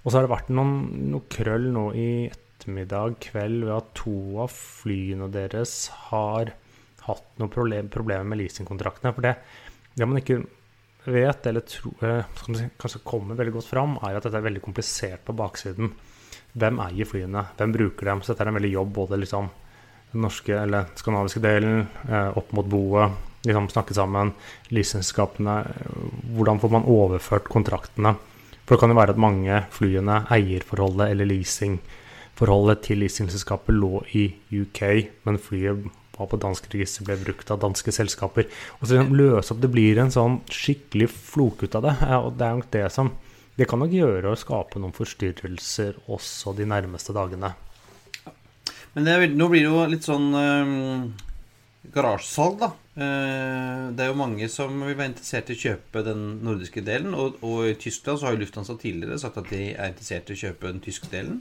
[0.05, 0.73] Og så har det vært noen,
[1.11, 5.75] noe krøll nå i ettermiddag, kveld, ved at to av flyene deres
[6.07, 6.55] har
[7.09, 9.11] hatt noen problem, problemer med leasingkontraktene.
[9.17, 9.35] For det,
[9.99, 10.45] det man ikke
[11.11, 12.23] vet, eller tro, eh,
[12.79, 15.91] kanskje kommer veldig godt fram, er at dette er veldig komplisert på baksiden.
[16.55, 17.45] Hvem eier flyene?
[17.57, 18.21] Hvem bruker dem?
[18.23, 19.49] Så dette er en veldig jobb, både liksom
[20.13, 23.11] den norske eller skandinaviske delen eh, opp mot boet,
[23.43, 24.31] liksom snakke sammen,
[24.71, 25.57] leasingselskapene.
[25.73, 28.15] eh, Hvordan får man overført kontraktene?
[28.63, 34.25] For det kan jo være at mange flyene, eierforholdet eller leasingforholdet til leasingselskapet lå i
[34.55, 34.81] UK,
[35.27, 35.83] men flyet
[36.15, 38.47] var på dansk register, ble brukt av danske selskaper.
[38.79, 41.95] Og så liksom løse opp Det blir en sånn skikkelig flok ut av det.
[42.23, 43.11] Og det er nok det som
[43.55, 47.53] Det kan nok gjøre å skape noen forstyrrelser også de nærmeste dagene.
[48.95, 51.05] Men det nå blir det jo litt sånn eh,
[51.95, 52.69] garasjesalg, da.
[52.95, 57.15] Eh, det er jo mange som vil være interessert i å kjøpe den nordiske delen.
[57.15, 60.35] Og, og i Tyskland så har jo Lufthansa tidligere sagt at de er interessert i
[60.35, 61.39] å kjøpe den tyske delen.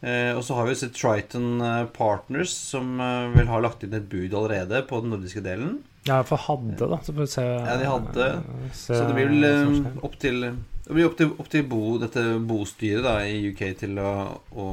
[0.00, 2.98] Eh, og så har vi sett Triton eh, Partners, som
[3.36, 5.78] vil har lagt inn et bud allerede på den nordiske delen.
[6.08, 6.98] Ja, for hadde, da.
[7.04, 7.44] Så får vi se.
[7.44, 8.28] Ja, de hadde.
[8.72, 11.82] se Så det blir vel eh, opp til Det blir opp til, opp til bo,
[12.00, 14.14] dette bostyret da, i UK til å,
[14.56, 14.66] å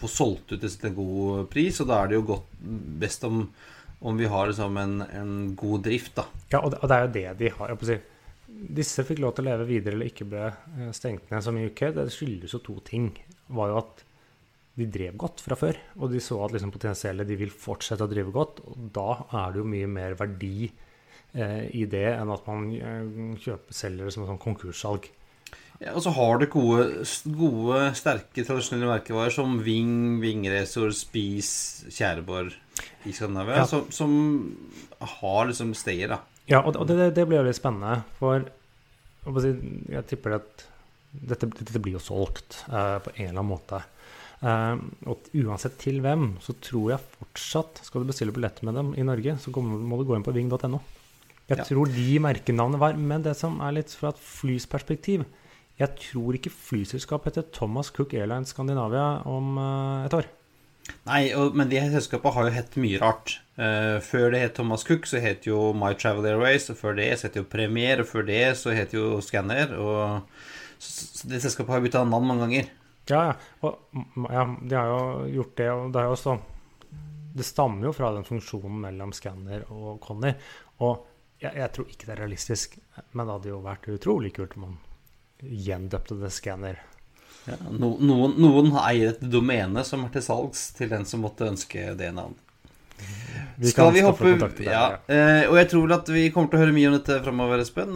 [0.00, 1.78] få solgt ut dette til en god pris.
[1.82, 2.58] Og da er det jo godt
[3.04, 3.46] best om,
[4.02, 6.26] om vi har liksom en, en god drift, da.
[6.50, 7.76] Ja, og det, og det er jo det de har.
[7.86, 8.00] Si.
[8.80, 11.68] Disse fikk lov til å leve videre eller ikke ble eh, stengt ned som i
[11.70, 11.86] UK.
[12.00, 13.12] Det skyldes jo to ting.
[13.54, 14.05] var jo at
[14.76, 18.10] de drev godt fra før, og de så at liksom potensielle de vil fortsette å
[18.10, 18.60] drive godt.
[18.68, 19.06] og Da
[19.40, 20.66] er det jo mye mer verdi
[21.32, 25.08] eh, i det enn at man eh, kjøper selger det som et sånn konkurssalg.
[25.80, 26.86] Ja, og så har du gode,
[27.36, 31.50] gode, sterke tradisjonelle merkevarer som Ving, Vingresor, Spis,
[31.92, 32.54] Tjæreborg
[33.04, 33.66] i Skandinavia, Ja.
[33.68, 34.14] som, som
[35.00, 36.20] har liksom steder, da.
[36.48, 38.44] Ja, og, det, det blir jo litt spennende, for
[39.26, 40.64] jeg tipper at
[41.10, 43.82] dette, dette blir jo solgt eh, på en eller annen måte.
[44.42, 44.76] Eh,
[45.08, 49.02] og uansett til hvem, så tror jeg fortsatt Skal du bestille billetter med dem i
[49.08, 50.80] Norge, så kommer, må du gå inn på ving.no.
[51.48, 51.64] Jeg Ja.
[51.64, 55.24] tror de merkenavnene var Men det som er litt fra et flys perspektiv
[55.80, 60.28] Jeg tror ikke flyselskapet heter Thomas Cook Airlines Skandinavia om eh, et år.
[61.06, 63.38] Nei, men de selskapene har jo hett mye rart.
[63.58, 67.08] Eh, før det het Thomas Cook, så het jo My Travel Airways, og før det
[67.18, 70.22] så het jo Premier, og før det så het jo Scanner, og
[70.78, 72.70] så det selskapet har bytta navn mange ganger.
[73.10, 73.34] Ja, ja.
[73.66, 76.38] Og ja, de har jo gjort det, og det er jo også
[77.36, 80.32] Det stammer jo fra den funksjonen mellom skanner og Conny.
[80.80, 81.04] Og
[81.42, 82.78] jeg, jeg tror ikke det er realistisk,
[83.12, 84.78] men det hadde jo vært utrolig kult om man
[85.42, 86.80] gjendøpte det skanner.
[87.46, 91.46] Ja, no, noen, noen eier et domene som er til salgs til den som måtte
[91.46, 92.40] ønske det navnet.
[93.56, 96.48] Vi Skal vi hoppe til deg, ja, eh, Og jeg tror vel at vi kommer
[96.48, 97.92] til å høre mye om dette framover, Espen.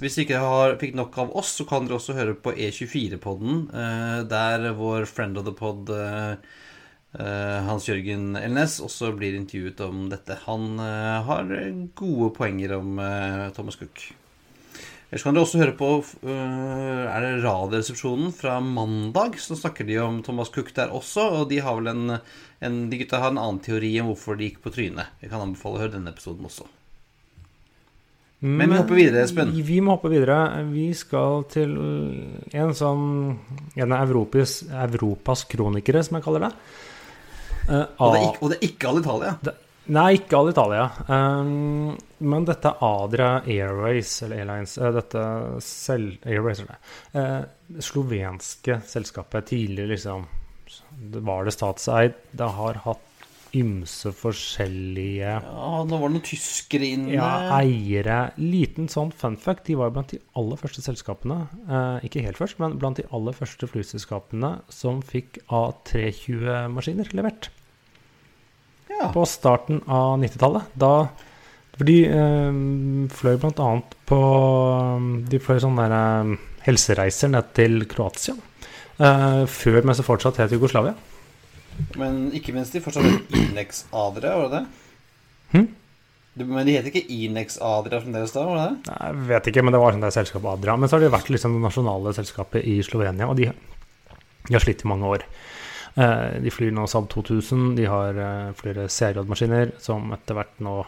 [0.00, 3.60] Hvis dere ikke har, fikk nok av oss, så kan dere også høre på E24-podden,
[3.70, 6.34] eh, der vår friend of the pod, eh,
[7.14, 10.38] eh, Hans Jørgen Elnes, også blir intervjuet om dette.
[10.48, 11.54] Han har
[11.94, 12.98] gode poenger om
[13.54, 14.12] Thomas Cook.
[15.10, 15.88] Ellers kan dere også høre på
[16.26, 19.38] Er det Radioresepsjonen fra mandag.
[19.38, 21.28] Så snakker de om Thomas Cook der også.
[21.38, 22.16] Og de har vel en,
[22.58, 25.14] en De gutta har en annen teori om hvorfor de gikk på trynet.
[25.22, 26.66] Jeg kan anbefale å høre denne episoden også.
[28.44, 29.52] Men vi hopper videre, Espen.
[29.64, 30.38] Vi må hoppe videre.
[30.68, 31.74] Vi skal til
[32.52, 33.04] en sånn
[33.80, 36.54] En av Europas, Europas kronikere, som jeg kaller det.
[37.64, 39.36] Uh, Og det ikke, og det er ikke all Italia.
[39.92, 40.84] Nei, ikke Alitalia.
[41.12, 41.92] Um,
[42.24, 45.24] men dette Adria Airways, eller Airlines eh, Dette
[45.64, 46.80] selv, Airways, eller,
[47.14, 47.44] Uh,
[47.80, 50.24] slovenske selskapet tidligere liksom
[51.24, 52.16] Var det statseid?
[52.30, 53.13] Det har hatt
[53.56, 57.12] ymse forskjellige Ja, nå var det noen tyskere inne.
[57.14, 58.32] ja, eiere.
[58.40, 59.66] Liten sånn fun fact.
[59.68, 63.36] De var blant de aller første selskapene, eh, ikke helt først, men blant de aller
[63.36, 67.50] første flyselskapene som fikk A320-maskiner levert
[68.90, 69.10] ja.
[69.14, 70.74] på starten av 90-tallet.
[70.74, 70.94] Da
[71.74, 72.58] For de eh,
[73.10, 74.18] fløy blant annet på
[75.26, 78.36] De fløy sånne der, eh, helsereiser ned til Kroatia.
[78.94, 80.94] Eh, før, mens det fortsatt het Jugoslavia.
[82.00, 84.64] Men ikke minst de fortsatt heter Inex Adria, var det det?
[85.54, 85.66] Hm?
[86.42, 88.94] Men de heter ikke Inex Adria fremdeles da, var det det?
[88.98, 90.76] Jeg vet ikke, men det var sånn det selskapet Adria.
[90.78, 93.50] Men så har det vært liksom det nasjonale selskapet i Slovenia, og de,
[94.48, 95.26] de har slitt i mange år.
[95.94, 100.80] Eh, de flyr nå Saab 2000, de har eh, flere CRJ-maskiner som etter hvert nå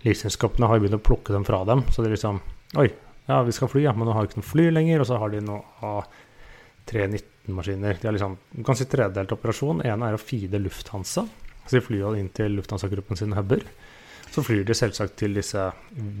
[0.00, 1.84] Livselskapene har begynt å plukke dem fra dem.
[1.92, 2.40] Så det er liksom
[2.80, 2.86] Oi,
[3.26, 5.02] ja, vi skal fly, ja, men nå har vi ikke noe fly lenger.
[5.02, 5.56] Og så har de nå
[7.50, 7.98] A319-maskiner.
[8.00, 9.82] De har liksom, kan si tredelt operasjon.
[9.84, 11.26] En er å feede Lufthansa.
[11.66, 13.64] Så de flyr inn til Lufthansa-gruppen sine huber.
[14.30, 15.66] Så flyr de selvsagt til disse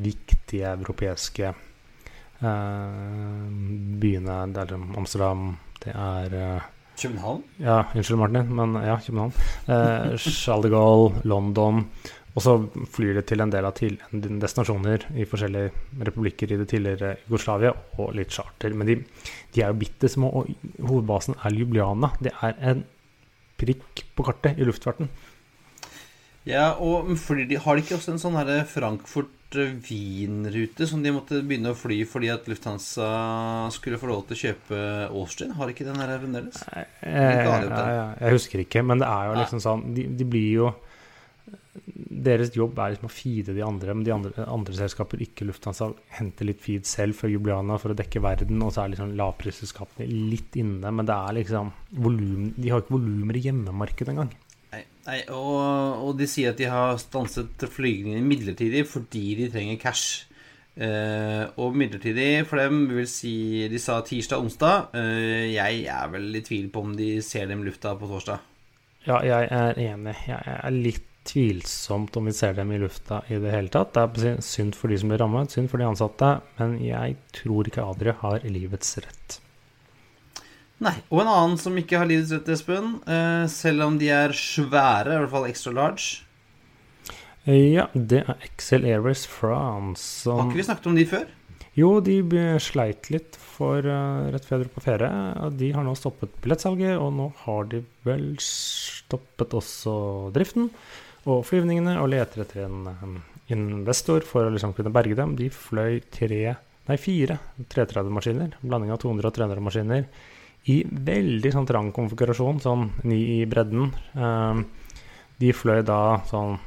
[0.02, 3.46] viktige europeiske eh,
[4.02, 4.38] byene.
[4.50, 6.68] Det er Amsterdam, det er eh,
[7.00, 7.42] København?
[7.62, 9.32] Ja, unnskyld, Martin, men ja, København.
[9.66, 11.86] Eh, Charles de Gaulle, London.
[12.30, 12.52] Og så
[12.94, 15.72] flyr det til en del av destinasjoner i forskjellige
[16.06, 18.70] republikker i det tidligere Jugoslavia, og litt charter.
[18.76, 18.94] Men de,
[19.54, 20.42] de er jo bitte små, og
[20.78, 22.08] hovedbasen er Ljubljana.
[22.22, 22.80] Det er en
[23.60, 25.06] prikk på kartet i luftfarten.
[26.48, 31.72] Ja, og de, har de ikke også en sånn herre Frankfurt-Wien-rute som de måtte begynne
[31.74, 33.08] å fly fordi at Lufthansa
[33.74, 34.76] skulle få lov til å kjøpe
[35.10, 35.52] Austin?
[35.58, 36.56] Har de ikke den her fremdeles?
[36.64, 37.68] Jeg, jeg, jeg,
[38.22, 40.68] jeg husker ikke, men det er jo liksom sånn De, de blir jo
[41.70, 45.92] Deres jobb er liksom å feede de andre, men de andre, andre selskaper, ikke Lufthansa,
[46.18, 50.08] henter litt feed selv fra Jubliana for å dekke verden, og så er liksom lavprisselskapene
[50.30, 51.70] litt inne, men det er liksom
[52.02, 54.32] volym, De har ikke volumer i hjemmemarkedet engang.
[54.70, 59.80] Nei, nei og, og, de sier at de har stanset flygningen midlertidig fordi de trenger
[59.82, 60.26] cash.
[60.80, 64.94] Eh, og midlertidig for dem vil si De sa tirsdag-onsdag.
[64.96, 68.46] Eh, jeg er vel i tvil på om de ser dem lufta på torsdag.
[69.06, 70.16] Ja, jeg er enig.
[70.28, 73.94] Jeg er litt tvilsomt om vi ser dem i lufta i det hele tatt.
[73.94, 77.70] Det er synd for de som blir rammet, synd for de ansatte, men jeg tror
[77.70, 79.38] ikke Adria har livets rett.
[80.80, 80.96] Nei.
[81.12, 85.12] Og en annen som ikke har livets rett, Espen, eh, selv om de er svære,
[85.12, 86.24] i hvert fall extra large.
[87.48, 90.02] Ja, det er Excel Airways France.
[90.24, 90.38] Som...
[90.38, 91.28] Har ikke vi snakket om de før?
[91.78, 92.18] Jo, de
[92.60, 95.10] sleit litt for uh, rett før på ferie.
[95.56, 99.94] De har nå stoppet billettsalget, og nå har de vel stoppet også
[100.34, 100.68] driften
[101.28, 105.34] og flyvningene og leter etter en investor for å liksom kunne berge dem.
[105.38, 106.42] De fløy tre,
[106.88, 110.06] nei fire 330-maskiner, blanding av 200 og 300 maskiner,
[110.68, 113.90] i veldig sånn trang konfigurasjon, sånn ni i bredden.
[114.12, 114.66] Um,
[115.40, 116.58] de fløy da sånn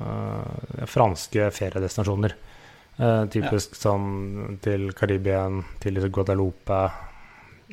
[0.00, 2.36] uh, franske feriedestinasjoner.
[2.96, 3.82] Uh, typisk ja.
[3.82, 5.44] sånn til Karibia,
[5.82, 6.78] til Guadalupe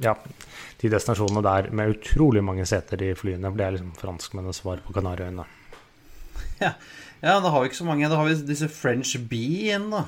[0.04, 0.18] Ja,
[0.82, 3.54] de destinasjonene der med utrolig mange seter i flyene.
[3.56, 5.46] Det er liksom franskmennenes svar på Kanariøyene.
[6.64, 6.74] Ja.
[7.20, 8.10] ja, da har vi ikke så mange.
[8.12, 10.06] Da har vi disse French Bee igjen, da.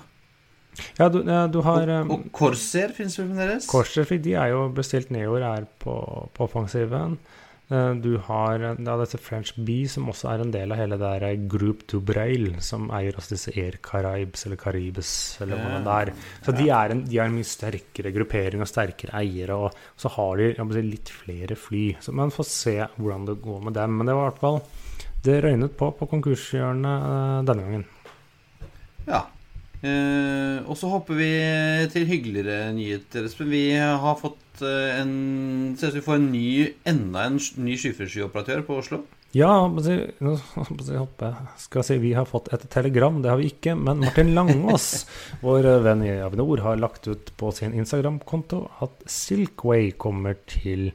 [1.00, 3.68] Ja, du, ja, du har Og, og Corsair fins vel fremdeles?
[3.72, 5.96] Corsair, de er jo bestilt nedover, er på,
[6.36, 7.18] på offensiven.
[7.74, 11.12] Eh, du har ja, dette French Bee, som også er en del av hele det
[11.24, 15.12] der Group to Braille, som eier også disse Air Caribes eller Caribes,
[15.42, 16.14] eller hva det er.
[16.46, 20.14] Så de, er en, de er en mye sterkere gruppering og sterkere eiere, og så
[20.18, 21.86] har de si, litt flere fly.
[22.06, 23.98] Så man får se hvordan det går med dem.
[23.98, 24.62] Men det var i hvert fall
[25.26, 27.88] det røynet på på konkurshjørnet uh, denne gangen.
[29.06, 29.26] Ja.
[29.86, 31.32] Eh, og så hopper vi
[31.94, 33.52] til hyggeligere nyheter, Espen.
[33.52, 36.48] Vi har fått uh, en Ser ut som vi får en ny,
[36.88, 39.04] enda en ny skyfrøskyoperatør på Oslo.
[39.36, 43.18] Ja, nå skal jeg si vi har fått et telegram.
[43.22, 43.74] Det har vi ikke.
[43.76, 45.04] Men Martin Langås,
[45.46, 50.88] vår venn i Avinor, har lagt ut på sin Instagram-konto at Silkway kommer til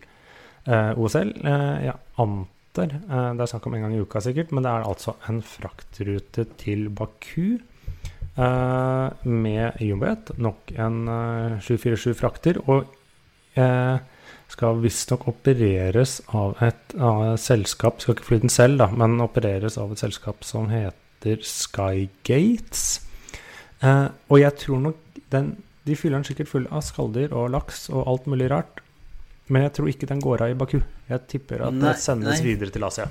[0.65, 1.35] eh, OSL.
[1.45, 4.53] Uh, ja, antar uh, Det er snakk om en gang i uka, sikkert.
[4.53, 7.59] Men det er altså en fraktrute til Baku
[8.41, 10.31] med Jumbojet.
[10.41, 11.03] Nok en
[11.61, 12.63] 747-frakter.
[12.71, 12.87] Og
[14.51, 19.21] skal visstnok opereres av et, av et, selskap Skal ikke fly den selv, da, men
[19.23, 22.85] opereres av et selskap som heter Skygates.
[23.81, 25.55] Eh, og jeg tror nok den
[25.89, 28.83] De fyller den sikkert full av skalldyr og laks og alt mulig rart.
[29.49, 30.77] Men jeg tror ikke den går av i Baku.
[31.11, 32.47] Jeg tipper at nei, det sendes nei.
[32.47, 33.09] videre til Asia.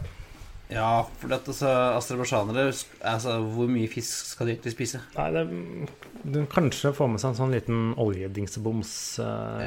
[0.70, 5.00] Ja, for dette, altså, aserbajdsjanere altså, Hvor mye fisk skal de egentlig spise?
[5.16, 5.88] Nei, det,
[6.22, 8.92] Du kanskje får med seg en sånn liten oljedingseboms
[9.24, 9.64] uh,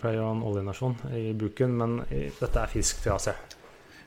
[0.02, 3.36] Playon oljenasjon i buken, men dette er fisk til Asia.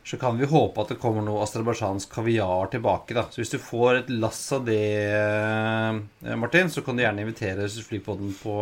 [0.10, 3.14] Så kan vi håpe at det kommer noe aserbajdsjansk kaviar tilbake.
[3.14, 4.82] da Så hvis du får et lass av det,
[5.14, 8.56] eh, Martin, så kan du gjerne invitere Flypodden på,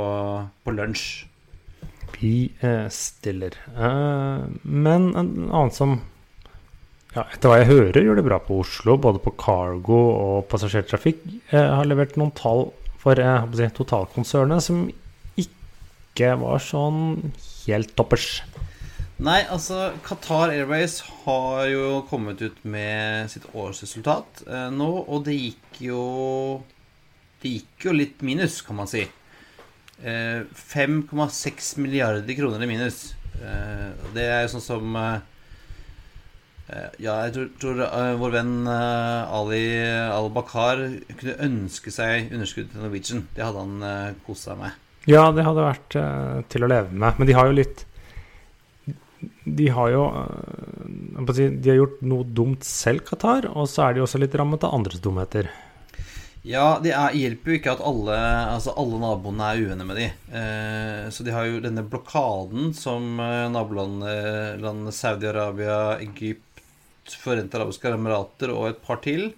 [0.63, 1.25] på lunsj.
[2.15, 2.51] Vi
[2.93, 3.57] stiller.
[3.75, 5.99] Uh, men en annen som
[7.17, 8.97] ja, etter hva jeg hører, gjør det bra på Oslo.
[9.01, 11.23] Både på cargo og passasjertrafikk.
[11.49, 12.67] Jeg har levert noen tall
[13.01, 13.17] for
[13.57, 14.85] si, totalkonsernet som
[15.39, 17.31] ikke var sånn
[17.65, 18.41] helt toppers.
[19.17, 25.33] Nei, altså Qatar Airways har jo kommet ut med sitt årsresultat eh, nå, og det
[25.33, 26.01] gikk jo
[27.41, 29.07] Det gikk jo litt minus, kan man si.
[30.03, 33.15] Eh, 5,6 milliarder kroner i minus.
[33.41, 35.19] Eh, det er jo sånn som eh,
[36.69, 39.63] eh, Ja, jeg tror, tror eh, vår venn eh, Ali
[40.13, 40.83] Al-Bakar
[41.17, 43.25] kunne ønske seg underskudd til Norwegian.
[43.33, 44.77] Det hadde han eh, kost seg med.
[45.07, 47.17] Ja, det hadde vært eh, til å leve med.
[47.17, 47.85] Men de har jo litt
[49.47, 54.05] De har jo eh, De har gjort noe dumt selv, Qatar, og så er de
[54.05, 55.49] også litt rammet av andres dumheter.
[56.45, 58.17] Ja, det er, hjelper jo ikke at alle,
[58.53, 60.07] altså alle naboene er uenige med de.
[60.39, 66.43] Eh, så de har jo denne blokaden som eh, nabolandene Saudi-Arabia, Egypt,
[67.07, 69.29] Forente arabiske emirater og et par til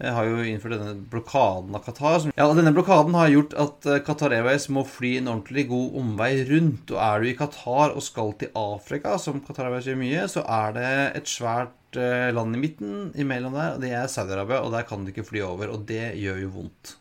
[0.00, 2.30] har jo innført denne blokaden av Qatar.
[2.32, 5.98] Ja, og Denne blokaden har gjort at eh, Qatar Airways må fly en ordentlig god
[6.00, 6.92] omvei rundt.
[6.94, 10.44] Og er du i Qatar og skal til Afrika, som Qatar Airways gjør mye, så
[10.46, 14.72] er det et svært eh, land i midten imellom der, og det er Saudi-Arabia, og
[14.72, 16.94] der kan du ikke fly over, og det gjør jo vondt.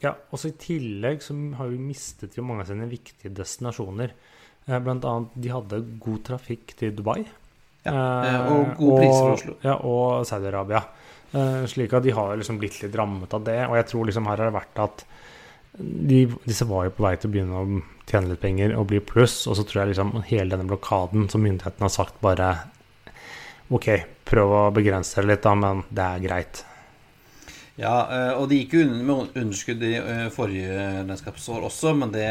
[0.00, 4.14] Ja, også I tillegg så har vi mistet jo mange av sine viktige destinasjoner.
[4.68, 7.20] Eh, Blant annet de hadde god trafikk til Dubai.
[7.86, 7.92] Ja,
[8.52, 9.52] og gode priser for Oslo.
[9.64, 10.82] Ja, og Saudi-Arabia.
[11.32, 13.60] Eh, slik at de har liksom blitt litt rammet av det.
[13.68, 15.04] Og jeg tror liksom her har det vært at
[15.78, 19.02] de, disse var jo på vei til å begynne å tjene litt penger og bli
[19.04, 19.42] pluss.
[19.46, 22.54] Og så tror jeg liksom hele denne blokaden som myndighetene har sagt bare
[23.68, 23.90] OK,
[24.24, 26.62] prøv å begrense det litt, da, men det er greit.
[27.78, 32.24] Ja, eh, og det gikk jo med underskudd i eh, forrige regnskapsår også, men det,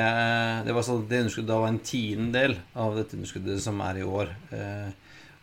[0.66, 4.08] det, var sånn, det underskuddet da var en tiendedel av dette underskuddet som er i
[4.08, 4.34] år.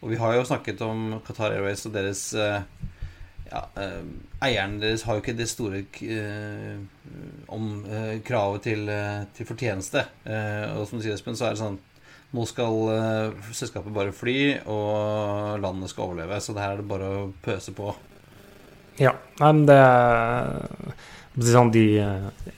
[0.03, 2.27] Og vi har jo snakket om Qatar Airways og deres
[3.55, 4.03] ja, eh,
[4.45, 6.79] Eieren deres har jo ikke det store eh,
[7.55, 10.05] om eh, kravet til, eh, til fortjeneste.
[10.75, 11.83] Og som du sier, Espen, så er det sånn
[12.35, 12.81] nå skal
[13.55, 16.41] selskapet bare fly, og landet skal overleve.
[16.43, 17.93] Så det her er det bare å pøse på.
[18.99, 19.79] Ja, men det
[21.47, 21.85] sånn, de,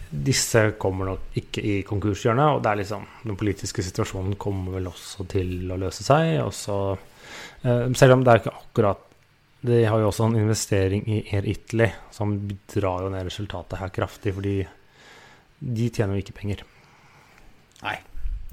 [0.09, 4.89] Disse kommer nok ikke i konkurshjørnet, og det er liksom Den politiske situasjonen kommer vel
[4.89, 6.39] også til å løse seg.
[6.47, 6.79] Og så,
[7.69, 9.06] eh, selv om det er ikke akkurat
[9.67, 12.35] De har jo også en investering i Air Italy som
[12.71, 14.59] drar jo ned resultatet her kraftig, fordi
[15.59, 16.63] de tjener jo ikke penger.
[17.81, 17.97] Nei,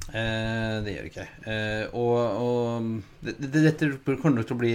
[0.10, 1.28] eh, det gjør ikke.
[1.52, 2.88] Eh, og og
[3.26, 4.74] det, det, dette kommer nok til å bli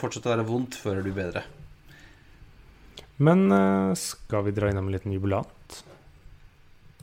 [0.00, 1.44] fortsatt å være vondt før det blir bedre.
[3.20, 5.82] Men eh, skal vi dra innom en liten jubilat?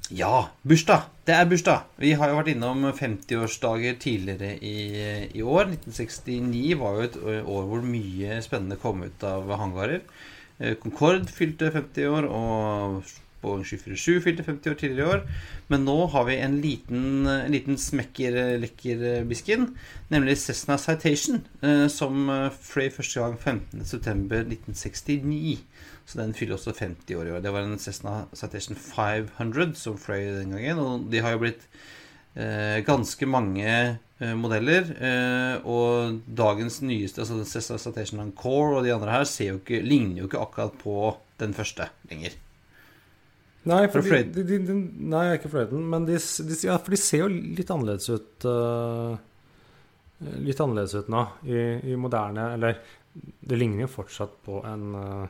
[0.08, 1.10] Ja, bursdag!
[1.28, 1.82] Det er bursdag!
[2.00, 5.04] Vi har jo vært innom 50-årsdager tidligere i,
[5.36, 5.68] i år.
[5.74, 10.00] 1969 var jo et år hvor mye spennende kom ut av hangarer.
[10.62, 13.04] Eh, Concorde fylte 50 år, og
[13.44, 15.28] Boeing 747 fylte 50 år tidligere i år.
[15.74, 19.76] Men nå har vi en liten, en liten smekker, lekker bisken,
[20.14, 25.60] nemlig Cessna Citation, eh, som eh, fløy første gang 15.9.1969.
[26.08, 27.42] Så den fyller også 50 år i år.
[27.44, 30.80] Det var en Cessna Citation 500 som fløy den gangen.
[30.80, 31.66] Og de har jo blitt
[32.40, 34.88] eh, ganske mange eh, modeller.
[35.04, 39.60] Eh, og dagens nyeste, altså den Cessna Citation Encore og de andre her, ser jo
[39.60, 40.96] ikke, ligner jo ikke akkurat på
[41.44, 42.38] den første lenger.
[43.68, 44.76] Nei, for de- de, de, de,
[45.12, 45.82] nei, ikke fløyten.
[45.92, 49.18] Men de, de, ja, for de ser jo litt annerledes ut uh,
[50.40, 51.58] Litt annerledes ut nå i,
[51.92, 52.80] i moderne Eller
[53.18, 55.28] det ligner jo fortsatt på en, øh,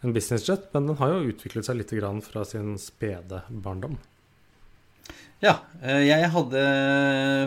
[0.00, 3.98] en businessjet, men den har jo utviklet seg litt grann fra sin spede barndom.
[5.40, 6.62] Ja, eh, jeg hadde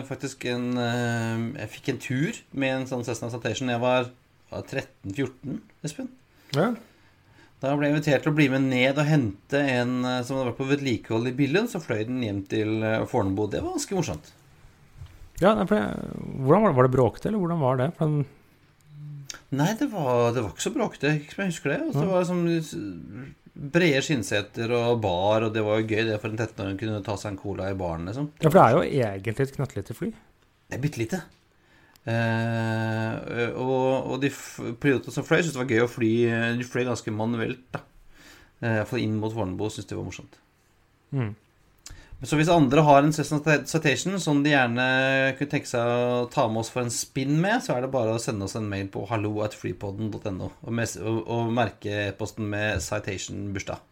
[0.08, 4.08] faktisk en eh, Jeg fikk en tur med en sånn Cessna Citation da jeg var,
[4.50, 6.10] var 13-14, Espen.
[6.56, 6.72] Ja.
[7.64, 10.50] Da ble jeg invitert til å bli med ned og hente en eh, som hadde
[10.50, 11.70] vært på vedlikehold i Billund.
[11.72, 13.46] Så fløy den hjem til eh, Fornebu.
[13.52, 14.32] Det var ganske morsomt.
[15.40, 15.78] ja for
[16.44, 16.76] hvordan var det?
[16.78, 17.88] Var det bråkete, eller hvordan var det?
[17.96, 18.26] For den,
[19.54, 21.80] Nei, det var, det var ikke så bråkete, jeg husker det.
[21.86, 26.32] Altså, det var sånn brede skinnseter og bar, og det var jo gøy det for
[26.32, 28.32] en 13-åring kunne ta seg en cola i baren, liksom.
[28.42, 30.10] ja, for det er jo egentlig et knøttlite fly.
[30.64, 31.20] Det er bitte lite.
[32.04, 34.28] Eh, og, og de
[34.82, 36.10] pilotene som fløy, syntes det var gøy å fly
[36.58, 37.80] De fløy ganske manuelt, da.
[38.60, 40.40] Eh, Iallfall inn mot Fornebu, syntes det var morsomt.
[41.14, 41.32] Mm.
[42.24, 44.84] Så hvis andre har en Cessna Citation som de gjerne
[45.38, 48.14] kunne tenke seg å ta med oss for en spinn med, så er det bare
[48.16, 53.82] å sende oss en mail på halloatfreepoden.no og, og, og merke e-posten med Citation bursdag.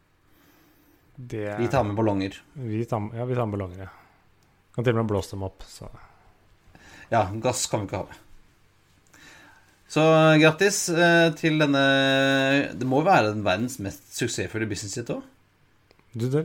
[1.16, 2.38] Det, Vi tar med ballonger.
[2.54, 3.90] vi tar, ja, vi tar med ballonger, ja.
[4.72, 5.66] Kan til og med blåse dem opp.
[5.68, 5.90] Så.
[7.12, 8.20] Ja, gass kan vi ikke ha med.
[9.92, 10.02] Så
[10.40, 11.82] grattis eh, til denne
[12.80, 15.20] Det må være den verdens mest suksessfulle businessjet òg?
[16.12, 16.42] Du, det,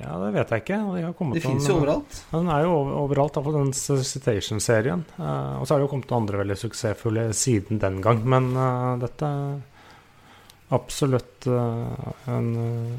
[0.00, 0.78] ja, det vet jeg ikke.
[0.96, 2.16] De har Det fins jo overalt.
[2.32, 3.72] Ja, Den er jo over- overalt, iallfall den
[4.02, 5.04] Citation-serien.
[5.18, 8.24] Uh, og så har det jo kommet andre veldig suksessfulle siden den gang.
[8.26, 12.48] Men uh, dette er absolutt uh, en,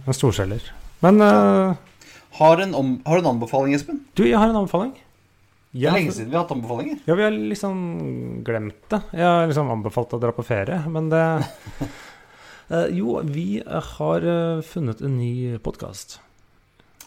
[0.07, 0.71] en storselger.
[1.03, 3.99] Men Har en, om, har du en anbefaling, Espen?
[4.15, 4.95] du, jeg har en anbefaling.
[5.75, 6.99] Det er lenge siden vi har hatt anbefalinger.
[7.03, 7.79] Ja, vi har liksom
[8.47, 9.01] glemt det.
[9.11, 11.23] Jeg har liksom anbefalt å dra på ferie, men det
[12.69, 16.19] Jo, vi har eh, funnet en ny podkast.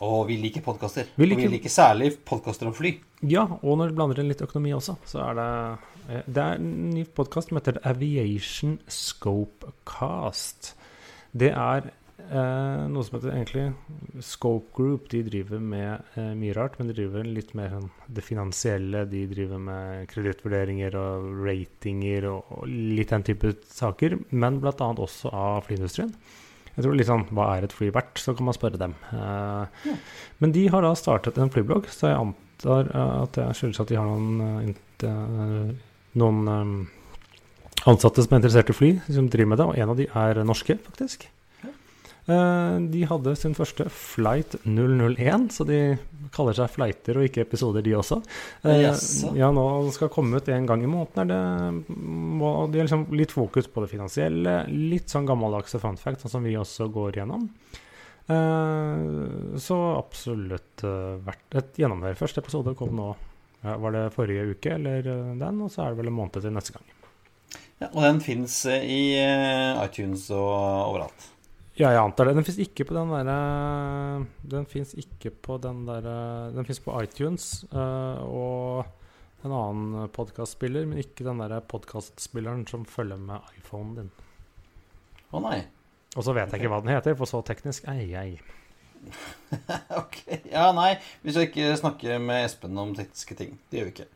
[0.07, 1.09] Og vi liker podkaster.
[1.17, 2.93] Vi Og liker- vi liker særlig podkaster om fly.
[3.27, 5.49] Ja, og når du blander inn litt økonomi også, så er det
[6.15, 10.75] eh, Det er en ny podkast som heter Aviation Scopecast.
[11.37, 11.91] Det er
[12.31, 15.09] eh, noe som heter egentlig Scope Group.
[15.13, 19.05] De driver med eh, mye rart, men de driver litt mer sånn det finansielle.
[19.11, 24.19] De driver med kredittvurderinger og ratinger og, og litt den type saker.
[24.31, 24.75] Men bl.a.
[24.75, 26.13] også av flyindustrien.
[26.79, 28.21] Jeg tror litt sånn, Hva er et fly verdt?
[28.23, 28.95] Så kan man spørre dem.
[29.11, 29.89] Eh,
[30.39, 33.91] Men de har da startet en flyblogg, så jeg antar eh, at det skyldes at
[33.91, 35.73] de har noen, eh, eh,
[36.19, 36.87] noen
[37.89, 40.45] ansatte som er interessert i fly, som driver med det, og en av de er
[40.47, 41.29] norske, faktisk.
[42.29, 45.79] Eh, De hadde sin første Flight 001, så de
[46.35, 48.19] kaller seg flighter og ikke episoder, de også.
[48.69, 49.07] Yes.
[49.39, 49.65] Ja, nå
[49.97, 51.25] skal komme ut en gang i måneden.
[51.25, 51.41] Er det,
[51.89, 56.45] de har liksom litt fokus på det finansielle, litt sånn gammeldagse fun facts, sånn som
[56.45, 57.49] vi også går gjennom.
[58.29, 62.19] Eh, så absolutt eh, verdt et gjennomhør.
[62.21, 63.09] Første episode kom nå,
[63.65, 66.53] var det forrige uke eller eh, den, og så er det vel en måned til
[66.55, 66.95] neste gang.
[67.79, 70.53] Ja, og den fins i eh, iTunes og
[70.91, 71.29] overalt.
[71.79, 72.35] Ja, jeg antar det.
[72.35, 73.35] Den fins ikke på den derre
[74.51, 80.83] Den fins ikke på den derre Den fins på iTunes uh, og en annen podkastspiller,
[80.91, 84.09] men ikke den derre podkastspilleren som følger med iPhonen din.
[85.31, 85.61] Å nei.
[86.17, 88.41] Og så vet jeg ikke hva den heter, for så teknisk er jeg.
[90.01, 90.19] ok.
[90.51, 90.97] Ja, nei.
[91.23, 93.55] Vi skal ikke snakke med Espen om tekniske ting.
[93.71, 94.09] Det gjør vi ikke.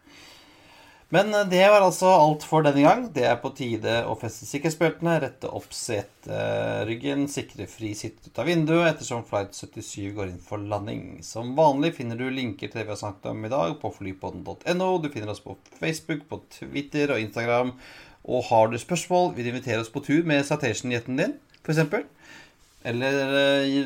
[1.13, 3.05] Men eh, det var altså alt for denne gang.
[3.13, 8.49] Det er på tide å feste sikkerhetsbeltene, rette opp seteryggen, sikre fri sitt ut av
[8.49, 11.21] vinduet ettersom flight 77 går inn for landing.
[11.27, 14.89] Som vanlig finner du linker til det vi har snakket om i dag på flypodden.no.
[15.03, 17.75] Du finner oss på Facebook, på Twitter og Instagram.
[18.23, 22.09] Og har du spørsmål, vil du invitere oss på tur med Citation-jetten din, f.eks.,
[22.83, 23.77] eller eh,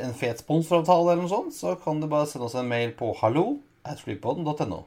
[0.00, 3.10] en fet sponsoravtale eller noe sånt, så kan du bare sende oss en mail på
[3.20, 4.86] hallo at flypodden.no.